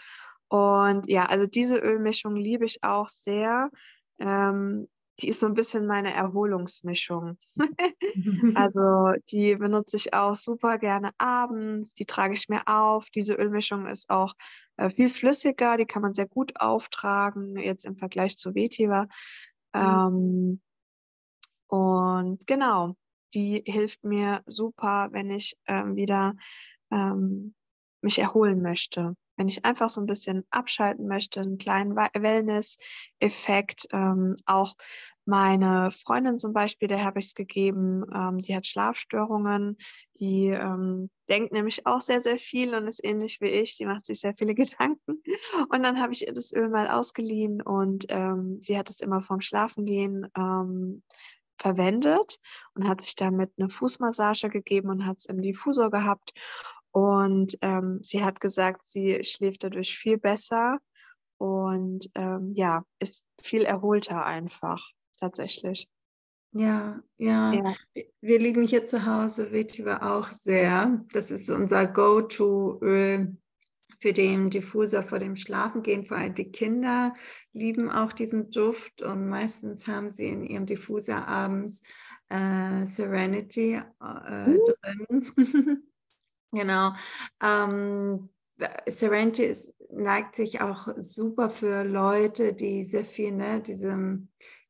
Und 0.47 1.10
ja, 1.10 1.26
also 1.26 1.45
diese 1.45 1.78
Ölmischung 1.78 2.36
liebe 2.36 2.65
ich 2.65 2.84
auch 2.84 3.10
sehr. 3.10 3.69
Ähm, 4.19 4.88
die 5.19 5.30
ist 5.30 5.39
so 5.39 5.45
ein 5.45 5.53
bisschen 5.53 5.88
meine 5.88 6.13
Erholungsmischung. 6.13 7.38
also 8.56 9.13
die 9.32 9.56
benutze 9.56 9.97
ich 9.97 10.13
auch 10.13 10.36
super 10.36 10.77
gerne 10.77 11.12
abends, 11.17 11.93
die 11.93 12.06
trage 12.06 12.34
ich 12.34 12.49
mir 12.49 12.67
auf. 12.67 13.10
Diese 13.10 13.34
Ölmischung 13.34 13.88
ist 13.88 14.10
auch 14.10 14.34
äh, 14.77 14.89
viel 14.89 15.10
flüssiger, 15.10 15.77
die 15.77 15.86
kann 15.86 16.01
man 16.01 16.13
sehr 16.13 16.27
gut 16.27 16.60
auftragen, 16.60 17.58
jetzt 17.58 17.86
im 17.86 17.97
Vergleich 17.97 18.38
zu 18.38 18.56
Vetiver. 18.56 19.08
Mhm. 19.73 19.82
Ähm, 19.82 20.62
und 21.67 22.47
genau, 22.47 22.95
die 23.34 23.63
hilft 23.65 24.03
mir 24.03 24.41
super, 24.45 25.10
wenn 25.12 25.30
ich 25.32 25.58
ähm, 25.67 25.95
wieder 25.95 26.36
ähm, 26.91 27.53
mich 28.01 28.19
erholen 28.19 28.62
möchte. 28.62 29.15
Wenn 29.38 29.47
ich 29.47 29.63
einfach 29.65 29.89
so 29.89 30.02
ein 30.02 30.08
bisschen 30.08 30.45
abschalten 30.50 31.08
möchte, 31.08 31.41
einen 31.41 31.58
kleinen 31.58 31.95
Wellness-Effekt. 31.95 33.88
Ähm, 33.91 34.36
auch 34.45 34.76
meine 35.26 35.91
Freundin 35.91 36.39
zum 36.39 36.54
Beispiel, 36.54 36.88
der 36.88 37.04
habe 37.04 37.19
ich 37.19 37.28
es 37.28 37.36
gegeben, 37.36 38.06
ähm, 38.13 38.38
die 38.39 38.56
hat 38.56 38.65
Schlafstörungen, 38.65 39.78
die 40.19 40.47
ähm, 40.47 41.10
denkt 41.30 41.52
nämlich 41.52 41.86
auch 41.86 42.02
sehr, 42.02 42.21
sehr 42.21 42.38
viel 42.38 42.73
und 42.73 42.88
ist 42.88 43.04
ähnlich 43.04 43.41
wie 43.41 43.50
ich. 43.50 43.78
Die 43.78 43.86
macht 43.86 44.06
sich 44.06 44.21
sehr 44.21 44.34
viele 44.34 44.56
Gedanken. 44.56 45.21
Und 45.69 45.84
dann 45.84 46.00
habe 46.00 46.13
ich 46.13 46.26
ihr 46.26 46.34
das 46.34 46.54
Öl 46.54 46.69
mal 46.69 46.88
ausgeliehen 46.88 47.62
und 47.62 48.06
ähm, 48.10 48.60
sie 48.62 48.78
hat 48.78 48.89
es 48.89 49.02
immer 49.02 49.21
vorm 49.21 49.41
Schlafengehen 49.41 50.28
ähm, 50.36 51.04
verwendet 51.60 52.38
und 52.76 52.88
hat 52.88 53.02
sich 53.02 53.15
damit 53.15 53.52
eine 53.58 53.69
Fußmassage 53.69 54.50
gegeben 54.50 54.89
und 54.89 55.06
hat 55.06 55.17
es 55.17 55.26
im 55.26 55.41
Diffusor 55.41 55.91
gehabt. 55.91 56.34
Und 56.91 57.58
ähm, 57.62 58.00
sie 58.02 58.23
hat 58.23 58.39
gesagt, 58.39 58.86
sie 58.86 59.23
schläft 59.23 59.63
dadurch 59.63 59.97
viel 59.97 60.17
besser 60.17 60.80
und 61.38 62.10
ähm, 62.15 62.54
ja, 62.56 62.84
ist 63.00 63.26
viel 63.41 63.63
erholter 63.63 64.26
einfach 64.26 64.84
tatsächlich. 65.19 65.88
Ja, 66.54 67.04
ja, 67.17 67.54
ja, 67.54 67.76
Wir 68.21 68.39
lieben 68.39 68.63
hier 68.63 68.84
zu 68.84 69.06
Hause 69.06 69.52
Vetiver 69.52 70.02
auch 70.02 70.32
sehr. 70.32 71.06
Das 71.13 71.30
ist 71.30 71.50
unser 71.50 71.86
Go-To-Öl 71.86 73.38
für 74.00 74.13
den 74.13 74.50
Diffuser 74.50 75.04
vor 75.04 75.19
dem 75.19 75.36
Schlafengehen. 75.36 76.06
Vor 76.06 76.17
allem 76.17 76.36
die 76.36 76.52
Kinder 76.52 77.13
lieben 77.54 77.91
auch 77.91 78.13
diesen 78.13 78.50
Duft 78.50 79.02
und 79.02 79.28
meistens 79.28 79.88
haben 79.88 80.10
sie 80.10 80.30
in 80.30 80.43
ihrem 80.43 80.65
Diffuser 80.65 81.28
abends 81.28 81.82
äh, 82.30 82.86
Serenity 82.86 83.73
äh, 83.76 84.50
uh. 84.50 84.63
drin. 84.82 85.84
genau. 86.51 86.93
Ähm, 87.41 88.29
Serenity 88.88 89.43
ist, 89.43 89.73
neigt 89.91 90.36
sich 90.36 90.62
auch 90.62 90.88
super 90.97 91.49
für 91.49 91.83
Leute, 91.83 92.53
die 92.53 92.83
sehr 92.83 93.05
viel, 93.05 93.31
ne, 93.31 93.62
diese 93.62 94.19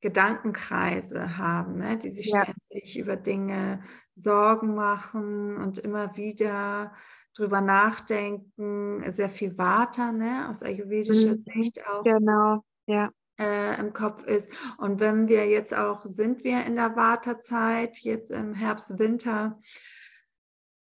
Gedankenkreise 0.01 1.37
haben, 1.37 1.77
ne, 1.77 1.97
die 1.97 2.11
sich 2.11 2.27
ja. 2.27 2.43
ständig 2.43 2.97
über 2.97 3.15
Dinge 3.15 3.83
Sorgen 4.15 4.75
machen 4.75 5.57
und 5.57 5.79
immer 5.79 6.15
wieder 6.17 6.93
drüber 7.35 7.61
nachdenken, 7.61 9.03
sehr 9.11 9.29
viel 9.29 9.57
Vata, 9.57 10.11
ne, 10.11 10.47
aus 10.49 10.63
ayurvedischer 10.63 11.35
mhm. 11.35 11.41
Sicht 11.41 11.87
auch. 11.87 12.03
Genau, 12.03 12.63
ja. 12.87 13.11
Äh, 13.39 13.79
im 13.79 13.93
Kopf 13.93 14.23
ist. 14.23 14.49
Und 14.79 14.99
wenn 14.99 15.27
wir 15.27 15.47
jetzt 15.47 15.75
auch, 15.75 16.03
sind 16.05 16.43
wir 16.43 16.65
in 16.65 16.75
der 16.75 16.95
Vata-Zeit, 16.95 17.97
jetzt 17.99 18.31
im 18.31 18.55
Herbst, 18.55 18.97
Winter. 18.97 19.59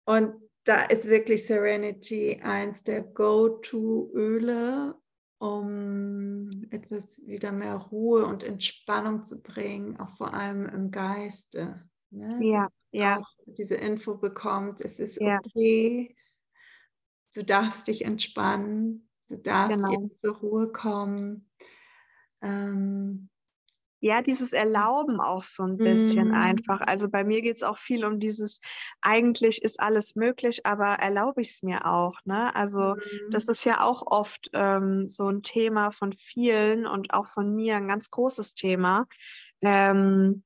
Und 0.06 0.36
da 0.68 0.82
ist 0.82 1.08
wirklich 1.08 1.46
Serenity 1.46 2.42
eins 2.44 2.84
der 2.84 3.02
Go-To-Öle, 3.02 4.96
um 5.40 6.50
etwas 6.72 7.26
wieder 7.26 7.54
mehr 7.54 7.76
Ruhe 7.76 8.26
und 8.26 8.44
Entspannung 8.44 9.24
zu 9.24 9.42
bringen, 9.42 9.98
auch 9.98 10.10
vor 10.10 10.34
allem 10.34 10.66
im 10.66 10.92
Geiste. 10.92 11.90
Ne? 12.10 12.40
Ja, 12.42 12.68
ja. 12.92 13.22
diese 13.46 13.76
Info 13.76 14.16
bekommt, 14.16 14.82
es 14.82 15.00
ist 15.00 15.22
ja. 15.22 15.40
okay, 15.40 16.14
du 17.34 17.46
darfst 17.46 17.88
dich 17.88 18.04
entspannen, 18.04 19.10
du 19.30 19.38
darfst 19.38 19.82
genau. 19.82 20.02
jetzt 20.02 20.20
zur 20.22 20.36
Ruhe 20.36 20.72
kommen. 20.74 21.50
Ähm, 22.42 23.30
ja, 24.00 24.22
dieses 24.22 24.54
Erlauben 24.54 25.20
auch 25.20 25.44
so 25.44 25.64
ein 25.64 25.78
bisschen 25.78 26.30
mm. 26.30 26.36
einfach. 26.36 26.82
Also 26.82 27.10
bei 27.10 27.24
mir 27.24 27.42
geht 27.42 27.58
es 27.58 27.64
auch 27.64 27.78
viel 27.78 28.06
um 28.06 28.20
dieses, 28.20 28.60
eigentlich 29.02 29.64
ist 29.64 29.80
alles 29.80 30.16
möglich, 30.16 30.66
aber 30.66 30.96
erlaube 30.96 31.42
ich 31.42 31.50
es 31.50 31.64
mir 31.64 31.86
auch. 31.86 32.18
Ne? 32.26 32.56
Also 32.56 32.96
mm. 32.96 33.32
das 33.32 33.48
ist 33.48 33.66
ja 33.66 33.82
auch 33.82 34.04
oft 34.06 34.50
ähm, 34.54 35.08
so 35.08 35.28
ein 35.28 35.42
Thema 35.42 35.92
von 35.92 36.14
vielen 36.14 36.86
und 36.86 37.14
auch 37.14 37.28
von 37.28 37.56
mir 37.56 37.78
ein 37.78 37.88
ganz 37.88 38.12
großes 38.12 38.54
Thema. 38.54 39.08
Ähm, 39.62 40.44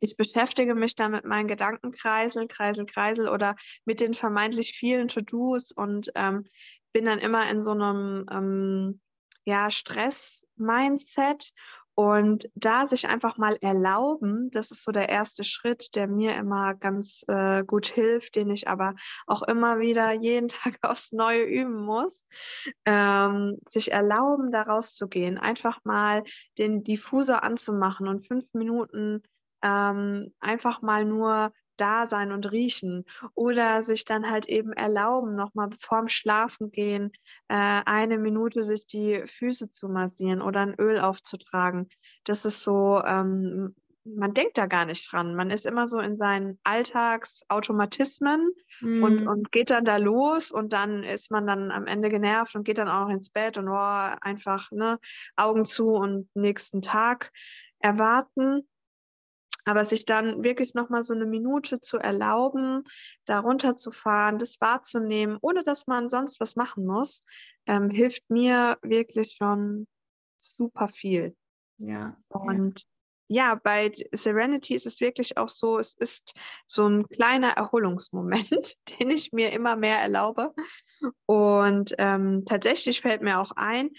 ich 0.00 0.16
beschäftige 0.16 0.74
mich 0.74 0.96
da 0.96 1.08
mit 1.08 1.24
meinen 1.24 1.46
Gedankenkreisel, 1.46 2.48
Kreisel, 2.48 2.86
Kreisel 2.86 3.28
oder 3.28 3.54
mit 3.84 4.00
den 4.00 4.14
vermeintlich 4.14 4.72
vielen 4.72 5.08
To-Dos 5.08 5.70
und 5.70 6.10
ähm, 6.16 6.44
bin 6.92 7.06
dann 7.06 7.20
immer 7.20 7.48
in 7.48 7.62
so 7.62 7.70
einem 7.70 8.26
ähm, 8.30 9.00
ja, 9.44 9.70
Stress-Mindset 9.70 11.50
und 11.94 12.50
da 12.54 12.86
sich 12.86 13.08
einfach 13.08 13.36
mal 13.36 13.58
erlauben, 13.60 14.50
das 14.50 14.70
ist 14.70 14.82
so 14.82 14.92
der 14.92 15.08
erste 15.10 15.44
Schritt, 15.44 15.94
der 15.94 16.06
mir 16.06 16.34
immer 16.36 16.74
ganz 16.74 17.24
äh, 17.28 17.64
gut 17.64 17.86
hilft, 17.86 18.36
den 18.36 18.50
ich 18.50 18.68
aber 18.68 18.94
auch 19.26 19.42
immer 19.42 19.78
wieder 19.78 20.12
jeden 20.12 20.48
Tag 20.48 20.78
aufs 20.82 21.12
Neue 21.12 21.44
üben 21.44 21.84
muss, 21.84 22.26
ähm, 22.86 23.58
sich 23.68 23.92
erlauben, 23.92 24.50
da 24.50 24.62
rauszugehen, 24.62 25.38
einfach 25.38 25.80
mal 25.84 26.22
den 26.58 26.82
Diffusor 26.82 27.42
anzumachen 27.42 28.08
und 28.08 28.26
fünf 28.26 28.46
Minuten 28.54 29.22
ähm, 29.62 30.34
einfach 30.40 30.82
mal 30.82 31.04
nur 31.04 31.52
da 31.76 32.06
sein 32.06 32.32
und 32.32 32.50
riechen 32.52 33.04
oder 33.34 33.82
sich 33.82 34.04
dann 34.04 34.30
halt 34.30 34.46
eben 34.48 34.72
erlauben, 34.72 35.34
nochmal 35.34 35.68
vorm 35.78 36.08
Schlafengehen 36.08 37.12
äh, 37.48 37.82
eine 37.84 38.18
Minute 38.18 38.62
sich 38.62 38.86
die 38.86 39.24
Füße 39.26 39.70
zu 39.70 39.88
massieren 39.88 40.42
oder 40.42 40.60
ein 40.60 40.74
Öl 40.78 41.00
aufzutragen. 41.00 41.88
Das 42.24 42.44
ist 42.44 42.62
so, 42.62 43.02
ähm, 43.04 43.74
man 44.04 44.34
denkt 44.34 44.58
da 44.58 44.66
gar 44.66 44.84
nicht 44.84 45.12
dran. 45.12 45.34
Man 45.34 45.50
ist 45.50 45.66
immer 45.66 45.86
so 45.86 46.00
in 46.00 46.16
seinen 46.16 46.58
Alltagsautomatismen 46.64 48.50
mm. 48.80 49.02
und, 49.02 49.20
mhm. 49.20 49.28
und 49.28 49.52
geht 49.52 49.70
dann 49.70 49.84
da 49.84 49.96
los 49.96 50.50
und 50.50 50.72
dann 50.72 51.04
ist 51.04 51.30
man 51.30 51.46
dann 51.46 51.70
am 51.70 51.86
Ende 51.86 52.08
genervt 52.08 52.54
und 52.56 52.64
geht 52.64 52.78
dann 52.78 52.88
auch 52.88 53.06
noch 53.06 53.14
ins 53.14 53.30
Bett 53.30 53.58
und 53.58 53.68
oh, 53.68 54.10
einfach 54.20 54.70
ne, 54.72 54.98
Augen 55.36 55.64
zu 55.64 55.88
und 55.90 56.28
nächsten 56.34 56.82
Tag 56.82 57.30
erwarten. 57.78 58.66
Aber 59.64 59.84
sich 59.84 60.04
dann 60.06 60.42
wirklich 60.42 60.74
nochmal 60.74 61.02
so 61.02 61.14
eine 61.14 61.26
Minute 61.26 61.80
zu 61.80 61.98
erlauben, 61.98 62.82
da 63.26 63.40
runterzufahren, 63.40 64.38
das 64.38 64.60
wahrzunehmen, 64.60 65.38
ohne 65.40 65.62
dass 65.62 65.86
man 65.86 66.08
sonst 66.08 66.40
was 66.40 66.56
machen 66.56 66.84
muss, 66.84 67.24
ähm, 67.66 67.90
hilft 67.90 68.28
mir 68.28 68.78
wirklich 68.82 69.36
schon 69.36 69.86
super 70.36 70.88
viel. 70.88 71.36
Ja. 71.78 72.16
Und 72.28 72.84
ja. 73.28 73.50
ja, 73.50 73.54
bei 73.54 73.92
Serenity 74.12 74.74
ist 74.74 74.86
es 74.86 75.00
wirklich 75.00 75.36
auch 75.36 75.48
so, 75.48 75.78
es 75.78 75.94
ist 75.94 76.34
so 76.66 76.86
ein 76.86 77.08
kleiner 77.08 77.50
Erholungsmoment, 77.50 78.76
den 79.00 79.10
ich 79.10 79.32
mir 79.32 79.52
immer 79.52 79.76
mehr 79.76 79.98
erlaube. 79.98 80.54
Und 81.26 81.94
ähm, 81.98 82.44
tatsächlich 82.46 83.00
fällt 83.00 83.22
mir 83.22 83.38
auch 83.38 83.52
ein, 83.52 83.90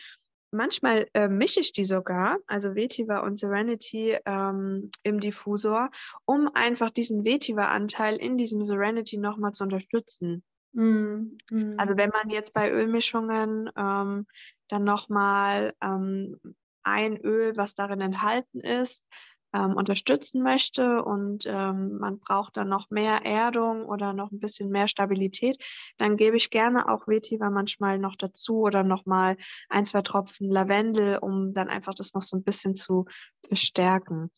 manchmal 0.53 1.07
äh, 1.13 1.27
mische 1.27 1.59
ich 1.59 1.73
die 1.73 1.85
sogar, 1.85 2.37
also 2.47 2.75
Vetiver 2.75 3.23
und 3.23 3.37
Serenity 3.37 4.17
ähm, 4.25 4.91
im 5.03 5.19
Diffusor, 5.19 5.89
um 6.25 6.49
einfach 6.53 6.89
diesen 6.89 7.25
Vetiver-Anteil 7.25 8.17
in 8.17 8.37
diesem 8.37 8.63
Serenity 8.63 9.17
nochmal 9.17 9.53
zu 9.53 9.63
unterstützen. 9.63 10.43
Mm, 10.73 11.37
mm. 11.49 11.73
Also 11.77 11.97
wenn 11.97 12.09
man 12.09 12.29
jetzt 12.29 12.53
bei 12.53 12.71
Ölmischungen 12.71 13.69
ähm, 13.77 14.25
dann 14.69 14.83
nochmal 14.83 15.73
ähm, 15.81 16.39
ein 16.83 17.17
Öl, 17.17 17.55
was 17.55 17.75
darin 17.75 18.01
enthalten 18.01 18.59
ist, 18.59 19.05
ähm, 19.53 19.75
unterstützen 19.75 20.41
möchte 20.41 21.03
und 21.03 21.45
ähm, 21.47 21.97
man 21.99 22.19
braucht 22.19 22.57
dann 22.57 22.69
noch 22.69 22.89
mehr 22.89 23.25
Erdung 23.25 23.85
oder 23.85 24.13
noch 24.13 24.31
ein 24.31 24.39
bisschen 24.39 24.69
mehr 24.69 24.87
Stabilität, 24.87 25.57
dann 25.97 26.17
gebe 26.17 26.37
ich 26.37 26.49
gerne 26.49 26.89
auch 26.89 27.07
Vetiver 27.07 27.49
manchmal 27.49 27.99
noch 27.99 28.15
dazu 28.15 28.61
oder 28.61 28.83
nochmal 28.83 29.37
ein, 29.69 29.85
zwei 29.85 30.01
Tropfen 30.01 30.49
Lavendel, 30.49 31.17
um 31.17 31.53
dann 31.53 31.69
einfach 31.69 31.93
das 31.93 32.13
noch 32.13 32.21
so 32.21 32.37
ein 32.37 32.43
bisschen 32.43 32.75
zu 32.75 33.05
verstärken. 33.47 34.31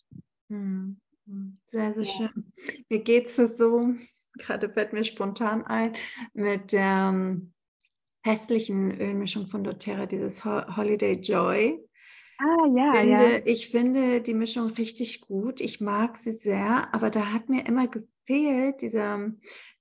Hm, 0.50 1.00
hm. 1.26 1.58
Sehr, 1.66 1.94
sehr 1.94 2.04
ja. 2.04 2.12
schön. 2.12 2.54
Mir 2.90 3.00
geht 3.00 3.28
es 3.28 3.58
so, 3.58 3.94
gerade 4.38 4.70
fällt 4.70 4.94
mir 4.94 5.04
spontan 5.04 5.66
ein, 5.66 5.96
mit 6.34 6.72
der 6.72 7.12
ähm, 7.14 7.54
hässlichen 8.24 9.00
Ölmischung 9.00 9.48
von 9.48 9.64
doTERRA, 9.64 10.08
dieses 10.08 10.44
Holiday 10.44 11.14
Joy. 11.14 11.80
Ah, 12.38 12.68
ja, 12.76 12.94
finde, 12.94 13.34
ja. 13.34 13.42
Ich 13.46 13.70
finde 13.70 14.22
die 14.22 14.34
Mischung 14.34 14.72
richtig 14.72 15.22
gut. 15.22 15.62
Ich 15.62 15.80
mag 15.80 16.18
sie 16.18 16.34
sehr, 16.34 16.94
aber 16.94 17.10
da 17.10 17.32
hat 17.32 17.50
mir 17.50 17.66
immer 17.66 17.88
gefehlt 17.88 18.82
dieser 18.82 19.32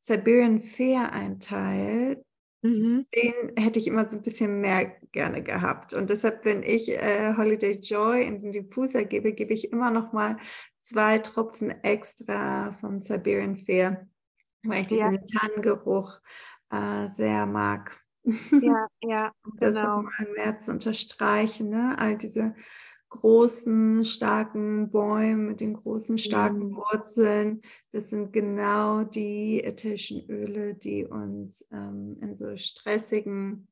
Siberian 0.00 0.62
Fair 0.62 1.12
ein 1.12 1.40
Teil. 1.40 2.24
mhm. 2.62 3.06
den 3.14 3.56
hätte 3.62 3.78
ich 3.78 3.86
immer 3.86 4.08
so 4.08 4.16
ein 4.16 4.22
bisschen 4.22 4.60
mehr 4.60 4.96
gerne 5.12 5.42
gehabt. 5.42 5.94
Und 5.94 6.10
deshalb, 6.10 6.44
wenn 6.44 6.62
ich 6.62 6.90
äh, 6.90 7.34
Holiday 7.36 7.78
Joy 7.80 8.22
in 8.24 8.40
den 8.42 8.52
Diffuser 8.52 9.04
gebe, 9.04 9.32
gebe 9.32 9.52
ich 9.52 9.72
immer 9.72 9.90
noch 9.90 10.12
mal 10.12 10.38
zwei 10.80 11.18
Tropfen 11.18 11.70
extra 11.82 12.72
vom 12.80 13.00
Siberian 13.00 13.56
Fair, 13.56 14.06
weil 14.62 14.82
ich 14.82 14.86
diesen 14.86 15.14
ja. 15.14 15.20
Tannengeruch 15.40 16.20
äh, 16.70 17.08
sehr 17.08 17.46
mag. 17.46 18.03
Ja, 18.24 18.88
ja, 19.02 19.32
um 19.44 19.56
das 19.58 19.74
genau. 19.74 20.02
nochmal 20.02 20.28
mehr 20.34 20.58
zu 20.58 20.70
unterstreichen, 20.70 21.70
ne? 21.70 21.96
all 21.98 22.16
diese 22.16 22.54
großen, 23.10 24.04
starken 24.04 24.90
Bäumen 24.90 25.46
mit 25.46 25.60
den 25.60 25.74
großen, 25.74 26.18
starken 26.18 26.70
mhm. 26.70 26.76
Wurzeln. 26.76 27.60
Das 27.92 28.10
sind 28.10 28.32
genau 28.32 29.04
die 29.04 29.62
ätherischen 29.62 30.28
Öle, 30.28 30.74
die 30.74 31.06
uns 31.06 31.64
ähm, 31.70 32.16
in 32.20 32.36
so 32.36 32.56
stressigen 32.56 33.68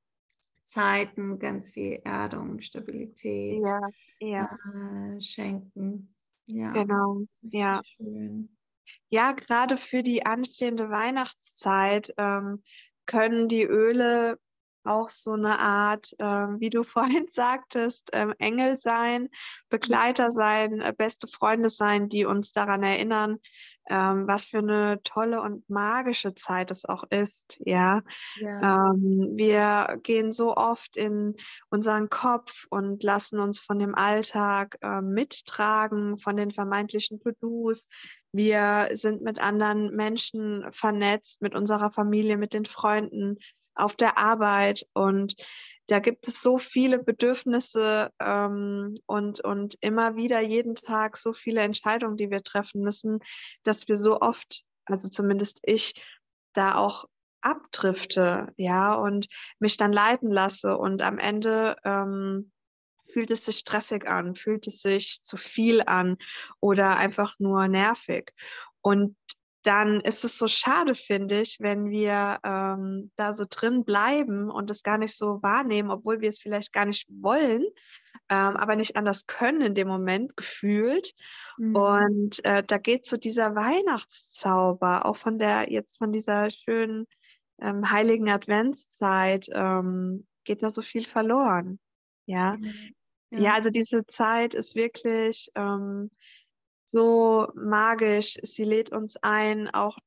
Zeiten 0.65 1.39
ganz 1.39 1.73
viel 1.73 2.01
Erdung, 2.05 2.61
Stabilität 2.61 3.67
ja, 3.67 3.81
ja. 4.21 4.59
Äh, 4.75 5.21
schenken. 5.21 6.15
Ja, 6.47 6.73
genau. 6.73 7.23
Ja. 7.43 7.83
Schön. 7.85 8.57
Ja, 9.09 9.33
gerade 9.33 9.77
für 9.77 10.03
die 10.03 10.25
anstehende 10.25 10.91
Weihnachtszeit 10.91 12.15
ähm, 12.17 12.63
können 13.07 13.49
die 13.49 13.65
Öle 13.65 14.39
auch 14.85 15.09
so 15.09 15.33
eine 15.33 15.59
Art, 15.59 16.13
äh, 16.19 16.25
wie 16.25 16.71
du 16.71 16.83
vorhin 16.85 17.27
sagtest, 17.31 18.11
ähm, 18.13 18.35
Engel 18.39 18.77
sein, 18.77 19.29
Begleiter 19.69 20.31
sein, 20.31 20.81
äh, 20.81 20.93
beste 20.97 21.27
Freunde 21.29 21.69
sein, 21.69 22.09
die 22.09 22.25
uns 22.25 22.53
daran 22.53 22.83
erinnern, 22.83 23.39
ähm, 23.89 24.29
was 24.29 24.47
für 24.47 24.59
eine 24.59 25.01
tolle 25.03 25.43
und 25.43 25.69
magische 25.69 26.35
Zeit 26.35 26.71
es 26.71 26.85
auch 26.85 27.05
ist. 27.11 27.61
Ja, 27.65 28.03
ja. 28.37 28.91
Ähm, 28.93 29.33
wir 29.35 29.99
gehen 30.03 30.33
so 30.33 30.55
oft 30.57 30.97
in 30.97 31.35
unseren 31.69 32.09
Kopf 32.09 32.67
und 32.71 33.03
lassen 33.03 33.41
uns 33.41 33.59
von 33.59 33.79
dem 33.79 33.95
Alltag 33.95 34.79
äh, 34.83 35.01
mittragen, 35.01 36.17
von 36.17 36.37
den 36.37 36.53
vermeintlichen 36.53 37.21
To-Dos. 37.21 37.89
Wir 38.33 38.91
sind 38.95 39.23
mit 39.23 39.39
anderen 39.39 39.95
Menschen 39.95 40.65
vernetzt, 40.73 41.43
mit 41.43 41.55
unserer 41.55 41.91
Familie, 41.91 42.37
mit 42.37 42.55
den 42.55 42.65
Freunden 42.65 43.37
auf 43.75 43.95
der 43.95 44.19
Arbeit. 44.19 44.87
Und 44.95 45.35
da 45.89 45.99
gibt 45.99 46.29
es 46.29 46.41
so 46.41 46.59
viele 46.59 46.99
Bedürfnisse 46.99 48.11
ähm, 48.21 48.99
und, 49.07 49.41
und 49.41 49.77
immer 49.81 50.17
wieder 50.17 50.41
jeden 50.41 50.75
Tag 50.75 51.17
so 51.17 51.33
viele 51.33 51.61
Entscheidungen, 51.61 52.17
die 52.17 52.31
wir 52.31 52.43
treffen 52.43 52.83
müssen, 52.83 53.21
dass 53.65 53.89
wir 53.89 53.97
so 53.97 54.21
oft, 54.21 54.63
also 54.87 55.09
zumindest 55.09 55.61
ich, 55.63 55.93
da 56.55 56.77
auch 56.77 57.07
abdrifte, 57.41 58.53
ja, 58.57 58.95
und 58.95 59.27
mich 59.59 59.77
dann 59.77 59.93
leiten 59.93 60.31
lasse. 60.31 60.79
Und 60.79 61.03
am 61.03 61.19
Ende 61.19 61.77
ähm, 61.85 62.52
fühlt 63.13 63.31
es 63.31 63.45
sich 63.45 63.59
stressig 63.59 64.07
an, 64.07 64.35
fühlt 64.35 64.67
es 64.67 64.81
sich 64.83 65.23
zu 65.23 65.37
viel 65.37 65.83
an 65.83 66.17
oder 66.61 66.97
einfach 66.97 67.35
nur 67.39 67.69
nervig. 67.69 68.33
Und 68.81 69.17
dann 69.63 70.01
ist 70.01 70.25
es 70.25 70.39
so 70.39 70.49
schade, 70.49 70.95
finde 70.95 71.41
ich, 71.41 71.59
wenn 71.61 71.89
wir 71.91 72.41
ähm, 72.45 73.13
da 73.17 73.33
so 73.33 73.45
drin 73.49 73.85
bleiben 73.85 74.51
und 74.51 74.71
es 74.71 74.83
gar 74.83 74.99
nicht 74.99 75.17
so 75.17 75.41
wahrnehmen, 75.43 75.91
obwohl 75.91 76.21
wir 76.21 76.29
es 76.29 76.41
vielleicht 76.41 76.73
gar 76.73 76.85
nicht 76.85 77.09
wollen, 77.09 77.65
ähm, 78.29 78.57
aber 78.57 78.77
nicht 78.77 78.97
anders 78.97 79.27
können 79.27 79.61
in 79.61 79.75
dem 79.75 79.89
Moment 79.89 80.37
gefühlt. 80.37 81.13
Mhm. 81.59 81.77
Und 81.77 82.45
äh, 82.45 82.65
da 82.65 82.79
geht 82.79 83.07
so 83.07 83.17
dieser 83.17 83.55
Weihnachtszauber, 83.55 85.07
auch 85.07 85.17
von 85.17 85.39
der, 85.39 85.71
jetzt 85.71 85.99
von 85.99 86.13
dieser 86.13 86.51
schönen 86.51 87.07
ähm, 87.61 87.91
heiligen 87.91 88.31
Adventszeit, 88.31 89.47
ähm, 89.53 90.27
geht 90.45 90.63
da 90.63 90.71
so 90.71 90.83
viel 90.83 91.05
verloren. 91.05 91.79
Ja. 92.27 92.57
Ja. 93.33 93.41
ja. 93.41 93.55
also 93.55 93.71
diese 93.71 94.07
Zeit 94.07 94.55
ist 94.55 94.75
wirklich 94.75 95.51
ähm, 95.55 96.11
so 96.85 97.49
magisch. 97.55 98.39
Sie 98.43 98.65
lädt 98.65 98.93
uns 98.93 99.17
ein, 99.23 99.69
auch 99.71 99.99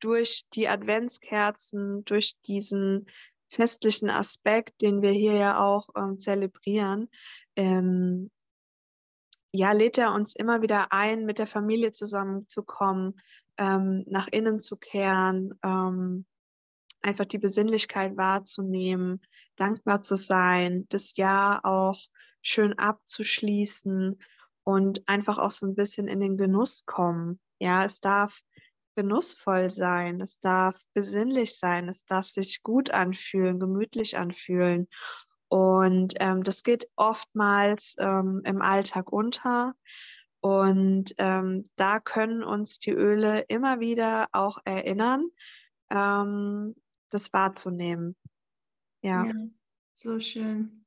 durch 0.00 0.42
die 0.52 0.68
Adventskerzen, 0.68 2.04
durch 2.04 2.34
diesen 2.46 3.06
festlichen 3.48 4.10
Aspekt, 4.10 4.82
den 4.82 5.00
wir 5.00 5.12
hier 5.12 5.34
ja 5.34 5.58
auch 5.58 5.88
ähm, 5.96 6.18
zelebrieren, 6.18 7.08
ähm, 7.56 8.30
ja, 9.50 9.72
lädt 9.72 9.96
er 9.96 10.12
uns 10.12 10.36
immer 10.36 10.60
wieder 10.60 10.92
ein, 10.92 11.24
mit 11.24 11.38
der 11.38 11.46
Familie 11.46 11.92
zusammenzukommen, 11.92 13.18
ähm, 13.56 14.04
nach 14.06 14.28
innen 14.28 14.60
zu 14.60 14.76
kehren, 14.76 15.58
ähm, 15.62 16.26
einfach 17.02 17.26
die 17.26 17.38
Besinnlichkeit 17.38 18.16
wahrzunehmen, 18.16 19.22
dankbar 19.56 20.00
zu 20.00 20.14
sein, 20.14 20.86
das 20.88 21.16
Jahr 21.16 21.64
auch 21.64 22.00
schön 22.42 22.78
abzuschließen 22.78 24.20
und 24.64 25.08
einfach 25.08 25.38
auch 25.38 25.50
so 25.50 25.66
ein 25.66 25.74
bisschen 25.74 26.08
in 26.08 26.20
den 26.20 26.36
Genuss 26.36 26.84
kommen. 26.86 27.40
Ja, 27.58 27.84
es 27.84 28.00
darf 28.00 28.40
genussvoll 28.96 29.70
sein, 29.70 30.20
es 30.20 30.40
darf 30.40 30.80
besinnlich 30.92 31.56
sein, 31.56 31.88
es 31.88 32.04
darf 32.04 32.26
sich 32.26 32.62
gut 32.62 32.90
anfühlen, 32.90 33.60
gemütlich 33.60 34.18
anfühlen. 34.18 34.88
Und 35.48 36.14
ähm, 36.18 36.42
das 36.42 36.62
geht 36.62 36.88
oftmals 36.96 37.96
ähm, 37.98 38.42
im 38.44 38.60
Alltag 38.60 39.12
unter. 39.12 39.74
Und 40.40 41.14
ähm, 41.18 41.70
da 41.76 42.00
können 42.00 42.42
uns 42.42 42.78
die 42.78 42.90
Öle 42.90 43.40
immer 43.48 43.80
wieder 43.80 44.28
auch 44.32 44.58
erinnern, 44.64 45.28
ähm, 45.90 46.74
das 47.10 47.32
wahrzunehmen. 47.32 48.16
Ja. 49.02 49.24
ja, 49.26 49.32
so 49.94 50.18
schön 50.18 50.84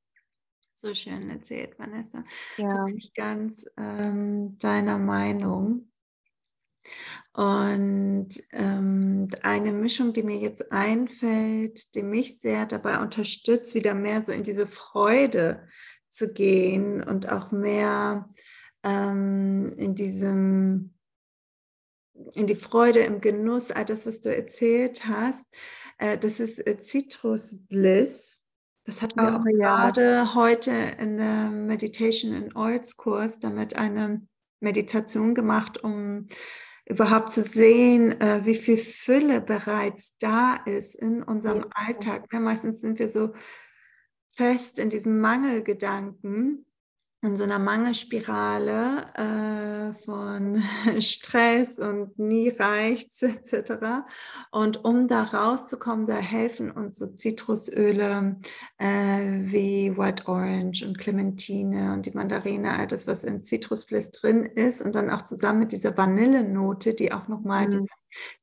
so 0.82 0.96
schön 0.96 1.30
erzählt, 1.30 1.78
Vanessa. 1.78 2.26
Ja. 2.58 2.70
Da 2.70 2.86
bin 2.86 2.98
ich 2.98 3.14
ganz 3.14 3.66
ähm, 3.78 4.58
deiner 4.58 4.98
Meinung. 4.98 5.92
Und 7.34 8.30
ähm, 8.52 9.28
eine 9.44 9.72
Mischung, 9.72 10.12
die 10.12 10.24
mir 10.24 10.38
jetzt 10.38 10.72
einfällt, 10.72 11.94
die 11.94 12.02
mich 12.02 12.40
sehr 12.40 12.66
dabei 12.66 13.00
unterstützt, 13.00 13.76
wieder 13.76 13.94
mehr 13.94 14.24
so 14.24 14.32
in 14.32 14.44
diese 14.44 14.66
Freude 14.66 15.68
zu 16.10 16.34
gehen 16.34 17.04
und 17.04 17.32
auch 17.32 17.52
mehr 17.52 18.28
ähm, 18.84 19.72
in 19.78 19.94
diesem, 19.94 20.96
in 22.36 22.48
die 22.48 22.56
Freude 22.56 23.00
im 23.00 23.22
Genuss, 23.22 23.72
all 23.72 23.86
das, 23.86 24.06
was 24.06 24.22
du 24.22 24.36
erzählt 24.36 25.08
hast, 25.08 25.48
äh, 25.98 26.18
das 26.18 26.40
ist 26.40 26.66
äh, 26.66 26.80
Citrus 26.82 27.56
Bliss. 27.70 28.44
Das 28.86 29.02
hatten 29.02 29.20
wir 29.20 29.30
oh, 29.30 29.42
auch 29.42 29.60
ja. 29.60 29.92
gerade 29.92 30.34
heute 30.34 30.72
in 31.00 31.18
der 31.18 31.50
Meditation 31.50 32.34
in 32.34 32.56
Oils 32.56 32.98
Kurs 32.98 33.40
damit 33.40 33.76
eine 33.76 34.26
Meditation 34.60 35.36
gemacht, 35.36 35.84
um 35.84 36.28
überhaupt 36.86 37.32
zu 37.32 37.44
sehen, 37.44 38.20
äh, 38.20 38.46
wie 38.46 38.56
viel 38.56 38.78
Fülle 38.78 39.40
bereits 39.40 40.18
da 40.18 40.56
ist 40.66 40.96
in 40.96 41.24
unserem 41.24 41.60
ja. 41.60 41.70
Alltag. 41.74 42.32
Ne, 42.34 42.40
meistens 42.40 42.82
sind 42.82 43.00
wir 43.00 43.10
so 43.10 43.34
fest 44.30 44.80
in 44.80 44.90
diesem 44.90 45.20
Mangelgedanken 45.20 46.66
in 47.24 47.36
so 47.36 47.44
einer 47.44 47.60
Mangelspirale 47.60 49.06
äh, 49.14 50.04
von 50.04 50.64
Stress 51.00 51.78
und 51.78 52.18
nie 52.18 52.50
reicht's 52.50 53.22
etc. 53.22 54.04
Und 54.50 54.84
um 54.84 55.08
da 55.08 55.24
rauszukommen, 55.24 56.08
da 56.08 56.18
helfen 56.18 56.72
uns 56.72 56.98
so 56.98 57.08
Zitrusöle 57.08 58.38
äh, 58.80 58.88
wie 58.88 59.96
White 59.98 60.28
Orange 60.28 60.84
und 60.84 60.98
Clementine 60.98 61.94
und 61.94 62.08
die 62.08 62.12
Mandarine, 62.12 62.78
all 62.78 62.88
das, 62.88 63.06
was 63.06 63.24
im 63.24 63.44
Zitrusbliss 63.44 64.12
drin 64.12 64.46
ist 64.46 64.82
und 64.82 64.94
dann 64.94 65.12
auch 65.12 65.22
zusammen 65.22 65.60
mit 65.60 65.74
dieser 65.74 65.96
Vanillenote, 65.96 66.96
die 66.96 67.14
auch 67.14 67.28
nochmal 67.28 67.68
mhm. 67.68 67.72
diese 67.72 67.88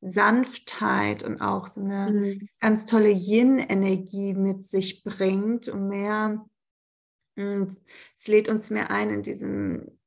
Sanftheit 0.00 1.24
und 1.24 1.40
auch 1.40 1.66
so 1.66 1.80
eine 1.80 2.12
mhm. 2.12 2.48
ganz 2.60 2.86
tolle 2.86 3.10
Yin-Energie 3.10 4.34
mit 4.34 4.68
sich 4.68 5.02
bringt, 5.02 5.68
um 5.68 5.88
mehr 5.88 6.44
und 7.38 7.77
es 8.16 8.29
lädt 8.29 8.48
uns 8.48 8.70
mehr 8.70 8.90
ein, 8.90 9.11
in 9.11 9.22
diesem 9.22 9.98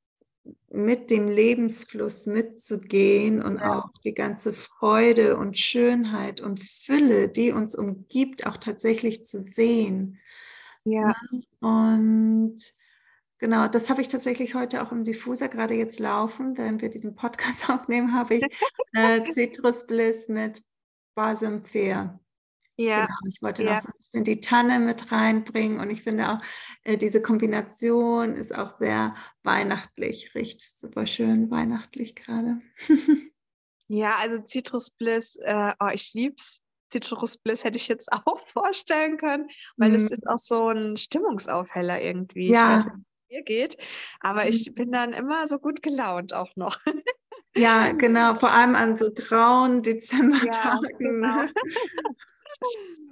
mit 0.69 1.11
dem 1.11 1.27
Lebensfluss 1.27 2.25
mitzugehen 2.25 3.41
und 3.43 3.59
ja. 3.59 3.79
auch 3.79 3.89
die 4.03 4.13
ganze 4.13 4.53
Freude 4.53 5.37
und 5.37 5.57
Schönheit 5.57 6.41
und 6.41 6.63
Fülle, 6.63 7.29
die 7.29 7.51
uns 7.51 7.75
umgibt, 7.75 8.47
auch 8.47 8.57
tatsächlich 8.57 9.23
zu 9.23 9.41
sehen. 9.41 10.19
Ja. 10.85 11.13
Und 11.59 12.57
genau, 13.37 13.67
das 13.67 13.89
habe 13.89 14.01
ich 14.01 14.07
tatsächlich 14.07 14.55
heute 14.55 14.81
auch 14.81 14.91
im 14.91 15.03
Diffuser 15.03 15.49
gerade 15.49 15.75
jetzt 15.75 15.99
laufen, 15.99 16.57
während 16.57 16.81
wir 16.81 16.89
diesen 16.89 17.15
Podcast 17.15 17.69
aufnehmen, 17.69 18.13
habe 18.13 18.35
ich 18.35 18.43
äh, 18.93 19.21
Citrus 19.33 19.85
Bliss 19.85 20.29
mit 20.29 20.63
Balsam 21.15 21.63
Fair. 21.63 22.19
Ja. 22.77 23.05
Genau, 23.05 23.17
ich 23.27 23.41
wollte 23.41 23.63
ja. 23.63 23.75
noch 23.75 23.85
ein 23.85 24.00
bisschen 24.11 24.23
die 24.23 24.41
Tanne 24.41 24.79
mit 24.79 25.11
reinbringen 25.11 25.79
und 25.79 25.89
ich 25.89 26.03
finde 26.03 26.29
auch, 26.29 26.39
äh, 26.83 26.97
diese 26.97 27.21
Kombination 27.21 28.35
ist 28.35 28.53
auch 28.53 28.77
sehr 28.77 29.15
weihnachtlich, 29.43 30.35
riecht 30.35 30.61
super 30.61 31.07
schön 31.07 31.49
weihnachtlich 31.49 32.15
gerade. 32.15 32.61
ja, 33.87 34.15
also 34.19 34.41
Citrus 34.43 34.89
Bliss, 34.89 35.37
äh, 35.37 35.73
oh, 35.79 35.89
ich 35.93 36.13
lieb's. 36.13 36.61
Citrus 36.91 37.37
Bliss 37.37 37.63
hätte 37.63 37.77
ich 37.77 37.87
jetzt 37.87 38.11
auch 38.25 38.39
vorstellen 38.39 39.17
können, 39.17 39.47
weil 39.77 39.89
mhm. 39.89 39.95
es 39.95 40.11
ist 40.11 40.27
auch 40.27 40.39
so 40.39 40.69
ein 40.69 40.97
Stimmungsaufheller 40.97 42.01
irgendwie. 42.01 42.49
Ja. 42.49 42.77
Ich 42.77 42.85
weiß 42.85 42.85
nicht, 42.85 43.05
wie 43.29 43.37
es 43.37 43.45
geht, 43.45 43.77
aber 44.19 44.47
ich 44.47 44.69
mhm. 44.69 44.73
bin 44.75 44.91
dann 44.91 45.13
immer 45.13 45.47
so 45.47 45.57
gut 45.57 45.81
gelaunt 45.81 46.33
auch 46.33 46.55
noch. 46.55 46.79
Ja, 47.55 47.89
genau, 47.97 48.35
vor 48.35 48.51
allem 48.51 48.75
an 48.75 48.97
so 48.97 49.11
grauen 49.11 49.83
Dezembertagen. 49.83 50.51
Ja, 50.51 50.97
genau. 50.97 51.45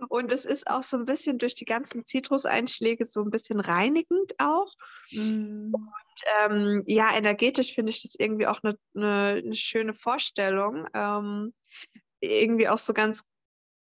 Und 0.08 0.32
es 0.32 0.46
ist 0.46 0.70
auch 0.70 0.84
so 0.84 0.98
ein 0.98 1.06
bisschen 1.06 1.38
durch 1.38 1.56
die 1.56 1.66
ganzen 1.66 2.04
Zitruseinschläge 2.04 3.06
so 3.06 3.22
ein 3.22 3.30
bisschen 3.30 3.60
reinigend 3.60 4.34
auch. 4.38 4.74
Mm. 5.12 5.74
Und 5.74 6.24
ähm, 6.42 6.84
ja, 6.86 7.16
energetisch 7.16 7.76
finde 7.76 7.92
ich 7.92 8.04
das 8.04 8.16
irgendwie 8.18 8.48
auch 8.48 8.62
eine, 8.64 8.78
eine, 8.96 9.42
eine 9.44 9.56
schöne 9.56 9.94
Vorstellung. 9.94 10.88
Ähm, 10.94 11.54
irgendwie 12.22 12.68
auch 12.68 12.78
so 12.78 12.94
ganz 12.94 13.24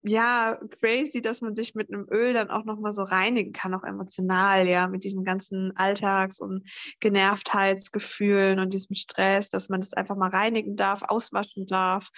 ja, 0.01 0.57
crazy, 0.79 1.21
dass 1.21 1.41
man 1.41 1.55
sich 1.55 1.75
mit 1.75 1.91
einem 1.91 2.07
Öl 2.09 2.33
dann 2.33 2.49
auch 2.49 2.63
nochmal 2.63 2.91
so 2.91 3.03
reinigen 3.03 3.51
kann, 3.51 3.73
auch 3.73 3.83
emotional, 3.83 4.65
ja, 4.67 4.87
mit 4.87 5.03
diesen 5.03 5.25
ganzen 5.25 5.75
Alltags- 5.75 6.39
und 6.39 6.69
Genervtheitsgefühlen 7.01 8.59
und 8.59 8.73
diesem 8.73 8.95
Stress, 8.95 9.49
dass 9.49 9.67
man 9.67 9.81
das 9.81 9.93
einfach 9.93 10.15
mal 10.15 10.29
reinigen 10.29 10.77
darf, 10.77 11.03
auswaschen 11.03 11.67
darf 11.67 12.09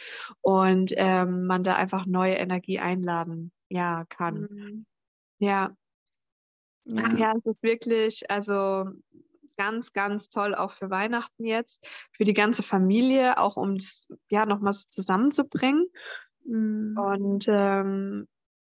und 0.41 0.93
ähm, 0.95 1.47
man 1.47 1.63
da 1.63 1.75
einfach 1.75 2.05
neue 2.05 2.35
Energie 2.35 2.79
einladen, 2.79 3.51
ja, 3.69 4.05
kann. 4.09 4.47
Mhm. 4.51 4.85
Ja. 5.39 5.75
ja. 6.85 7.15
Ja, 7.15 7.33
es 7.35 7.45
ist 7.45 7.63
wirklich, 7.63 8.29
also 8.29 8.85
ganz, 9.57 9.93
ganz 9.93 10.29
toll 10.29 10.55
auch 10.55 10.71
für 10.71 10.89
Weihnachten 10.89 11.45
jetzt, 11.45 11.85
für 12.11 12.25
die 12.25 12.33
ganze 12.33 12.63
Familie, 12.63 13.37
auch 13.37 13.57
um 13.57 13.73
es 13.73 14.07
ja 14.29 14.45
nochmal 14.45 14.73
so 14.73 14.87
zusammenzubringen. 14.87 15.87
Mhm. 16.51 16.97
Und 16.97 17.45
ähm, 17.47 18.27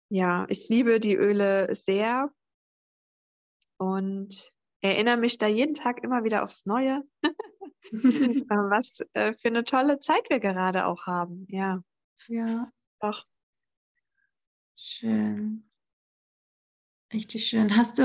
ja, 0.08 0.46
ich 0.48 0.68
liebe 0.68 1.00
die 1.00 1.16
Öle 1.16 1.74
sehr 1.74 2.32
und 3.76 4.52
erinnere 4.80 5.16
mich 5.16 5.38
da 5.38 5.48
jeden 5.48 5.74
Tag 5.74 6.04
immer 6.04 6.22
wieder 6.22 6.44
aufs 6.44 6.64
Neue, 6.64 7.02
äh, 7.24 7.28
was 7.90 9.00
äh, 9.14 9.32
für 9.32 9.48
eine 9.48 9.64
tolle 9.64 9.98
Zeit 9.98 10.30
wir 10.30 10.38
gerade 10.38 10.86
auch 10.86 11.06
haben. 11.06 11.46
Ja. 11.50 11.82
Ja. 12.28 12.70
Doch. 13.00 13.26
Schön. 14.76 15.68
Richtig 17.12 17.46
schön. 17.46 17.76
Hast 17.76 17.98
du 17.98 18.02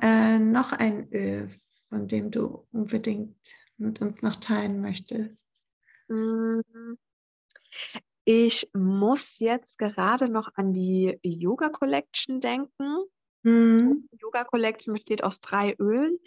äh, 0.00 0.38
noch 0.38 0.72
ein 0.72 1.12
Öl, 1.12 1.50
von 1.90 2.08
dem 2.08 2.30
du 2.30 2.66
unbedingt 2.72 3.36
mit 3.76 4.00
uns 4.00 4.22
noch 4.22 4.36
teilen 4.36 4.80
möchtest? 4.80 5.48
Ich 8.30 8.68
muss 8.74 9.38
jetzt 9.38 9.78
gerade 9.78 10.28
noch 10.28 10.50
an 10.54 10.74
die 10.74 11.18
Yoga 11.22 11.70
Collection 11.70 12.42
denken. 12.42 13.06
Mhm. 13.42 14.06
Die 14.12 14.18
Yoga 14.18 14.44
Collection 14.44 14.92
besteht 14.92 15.24
aus 15.24 15.40
drei 15.40 15.74
Ölen 15.78 16.18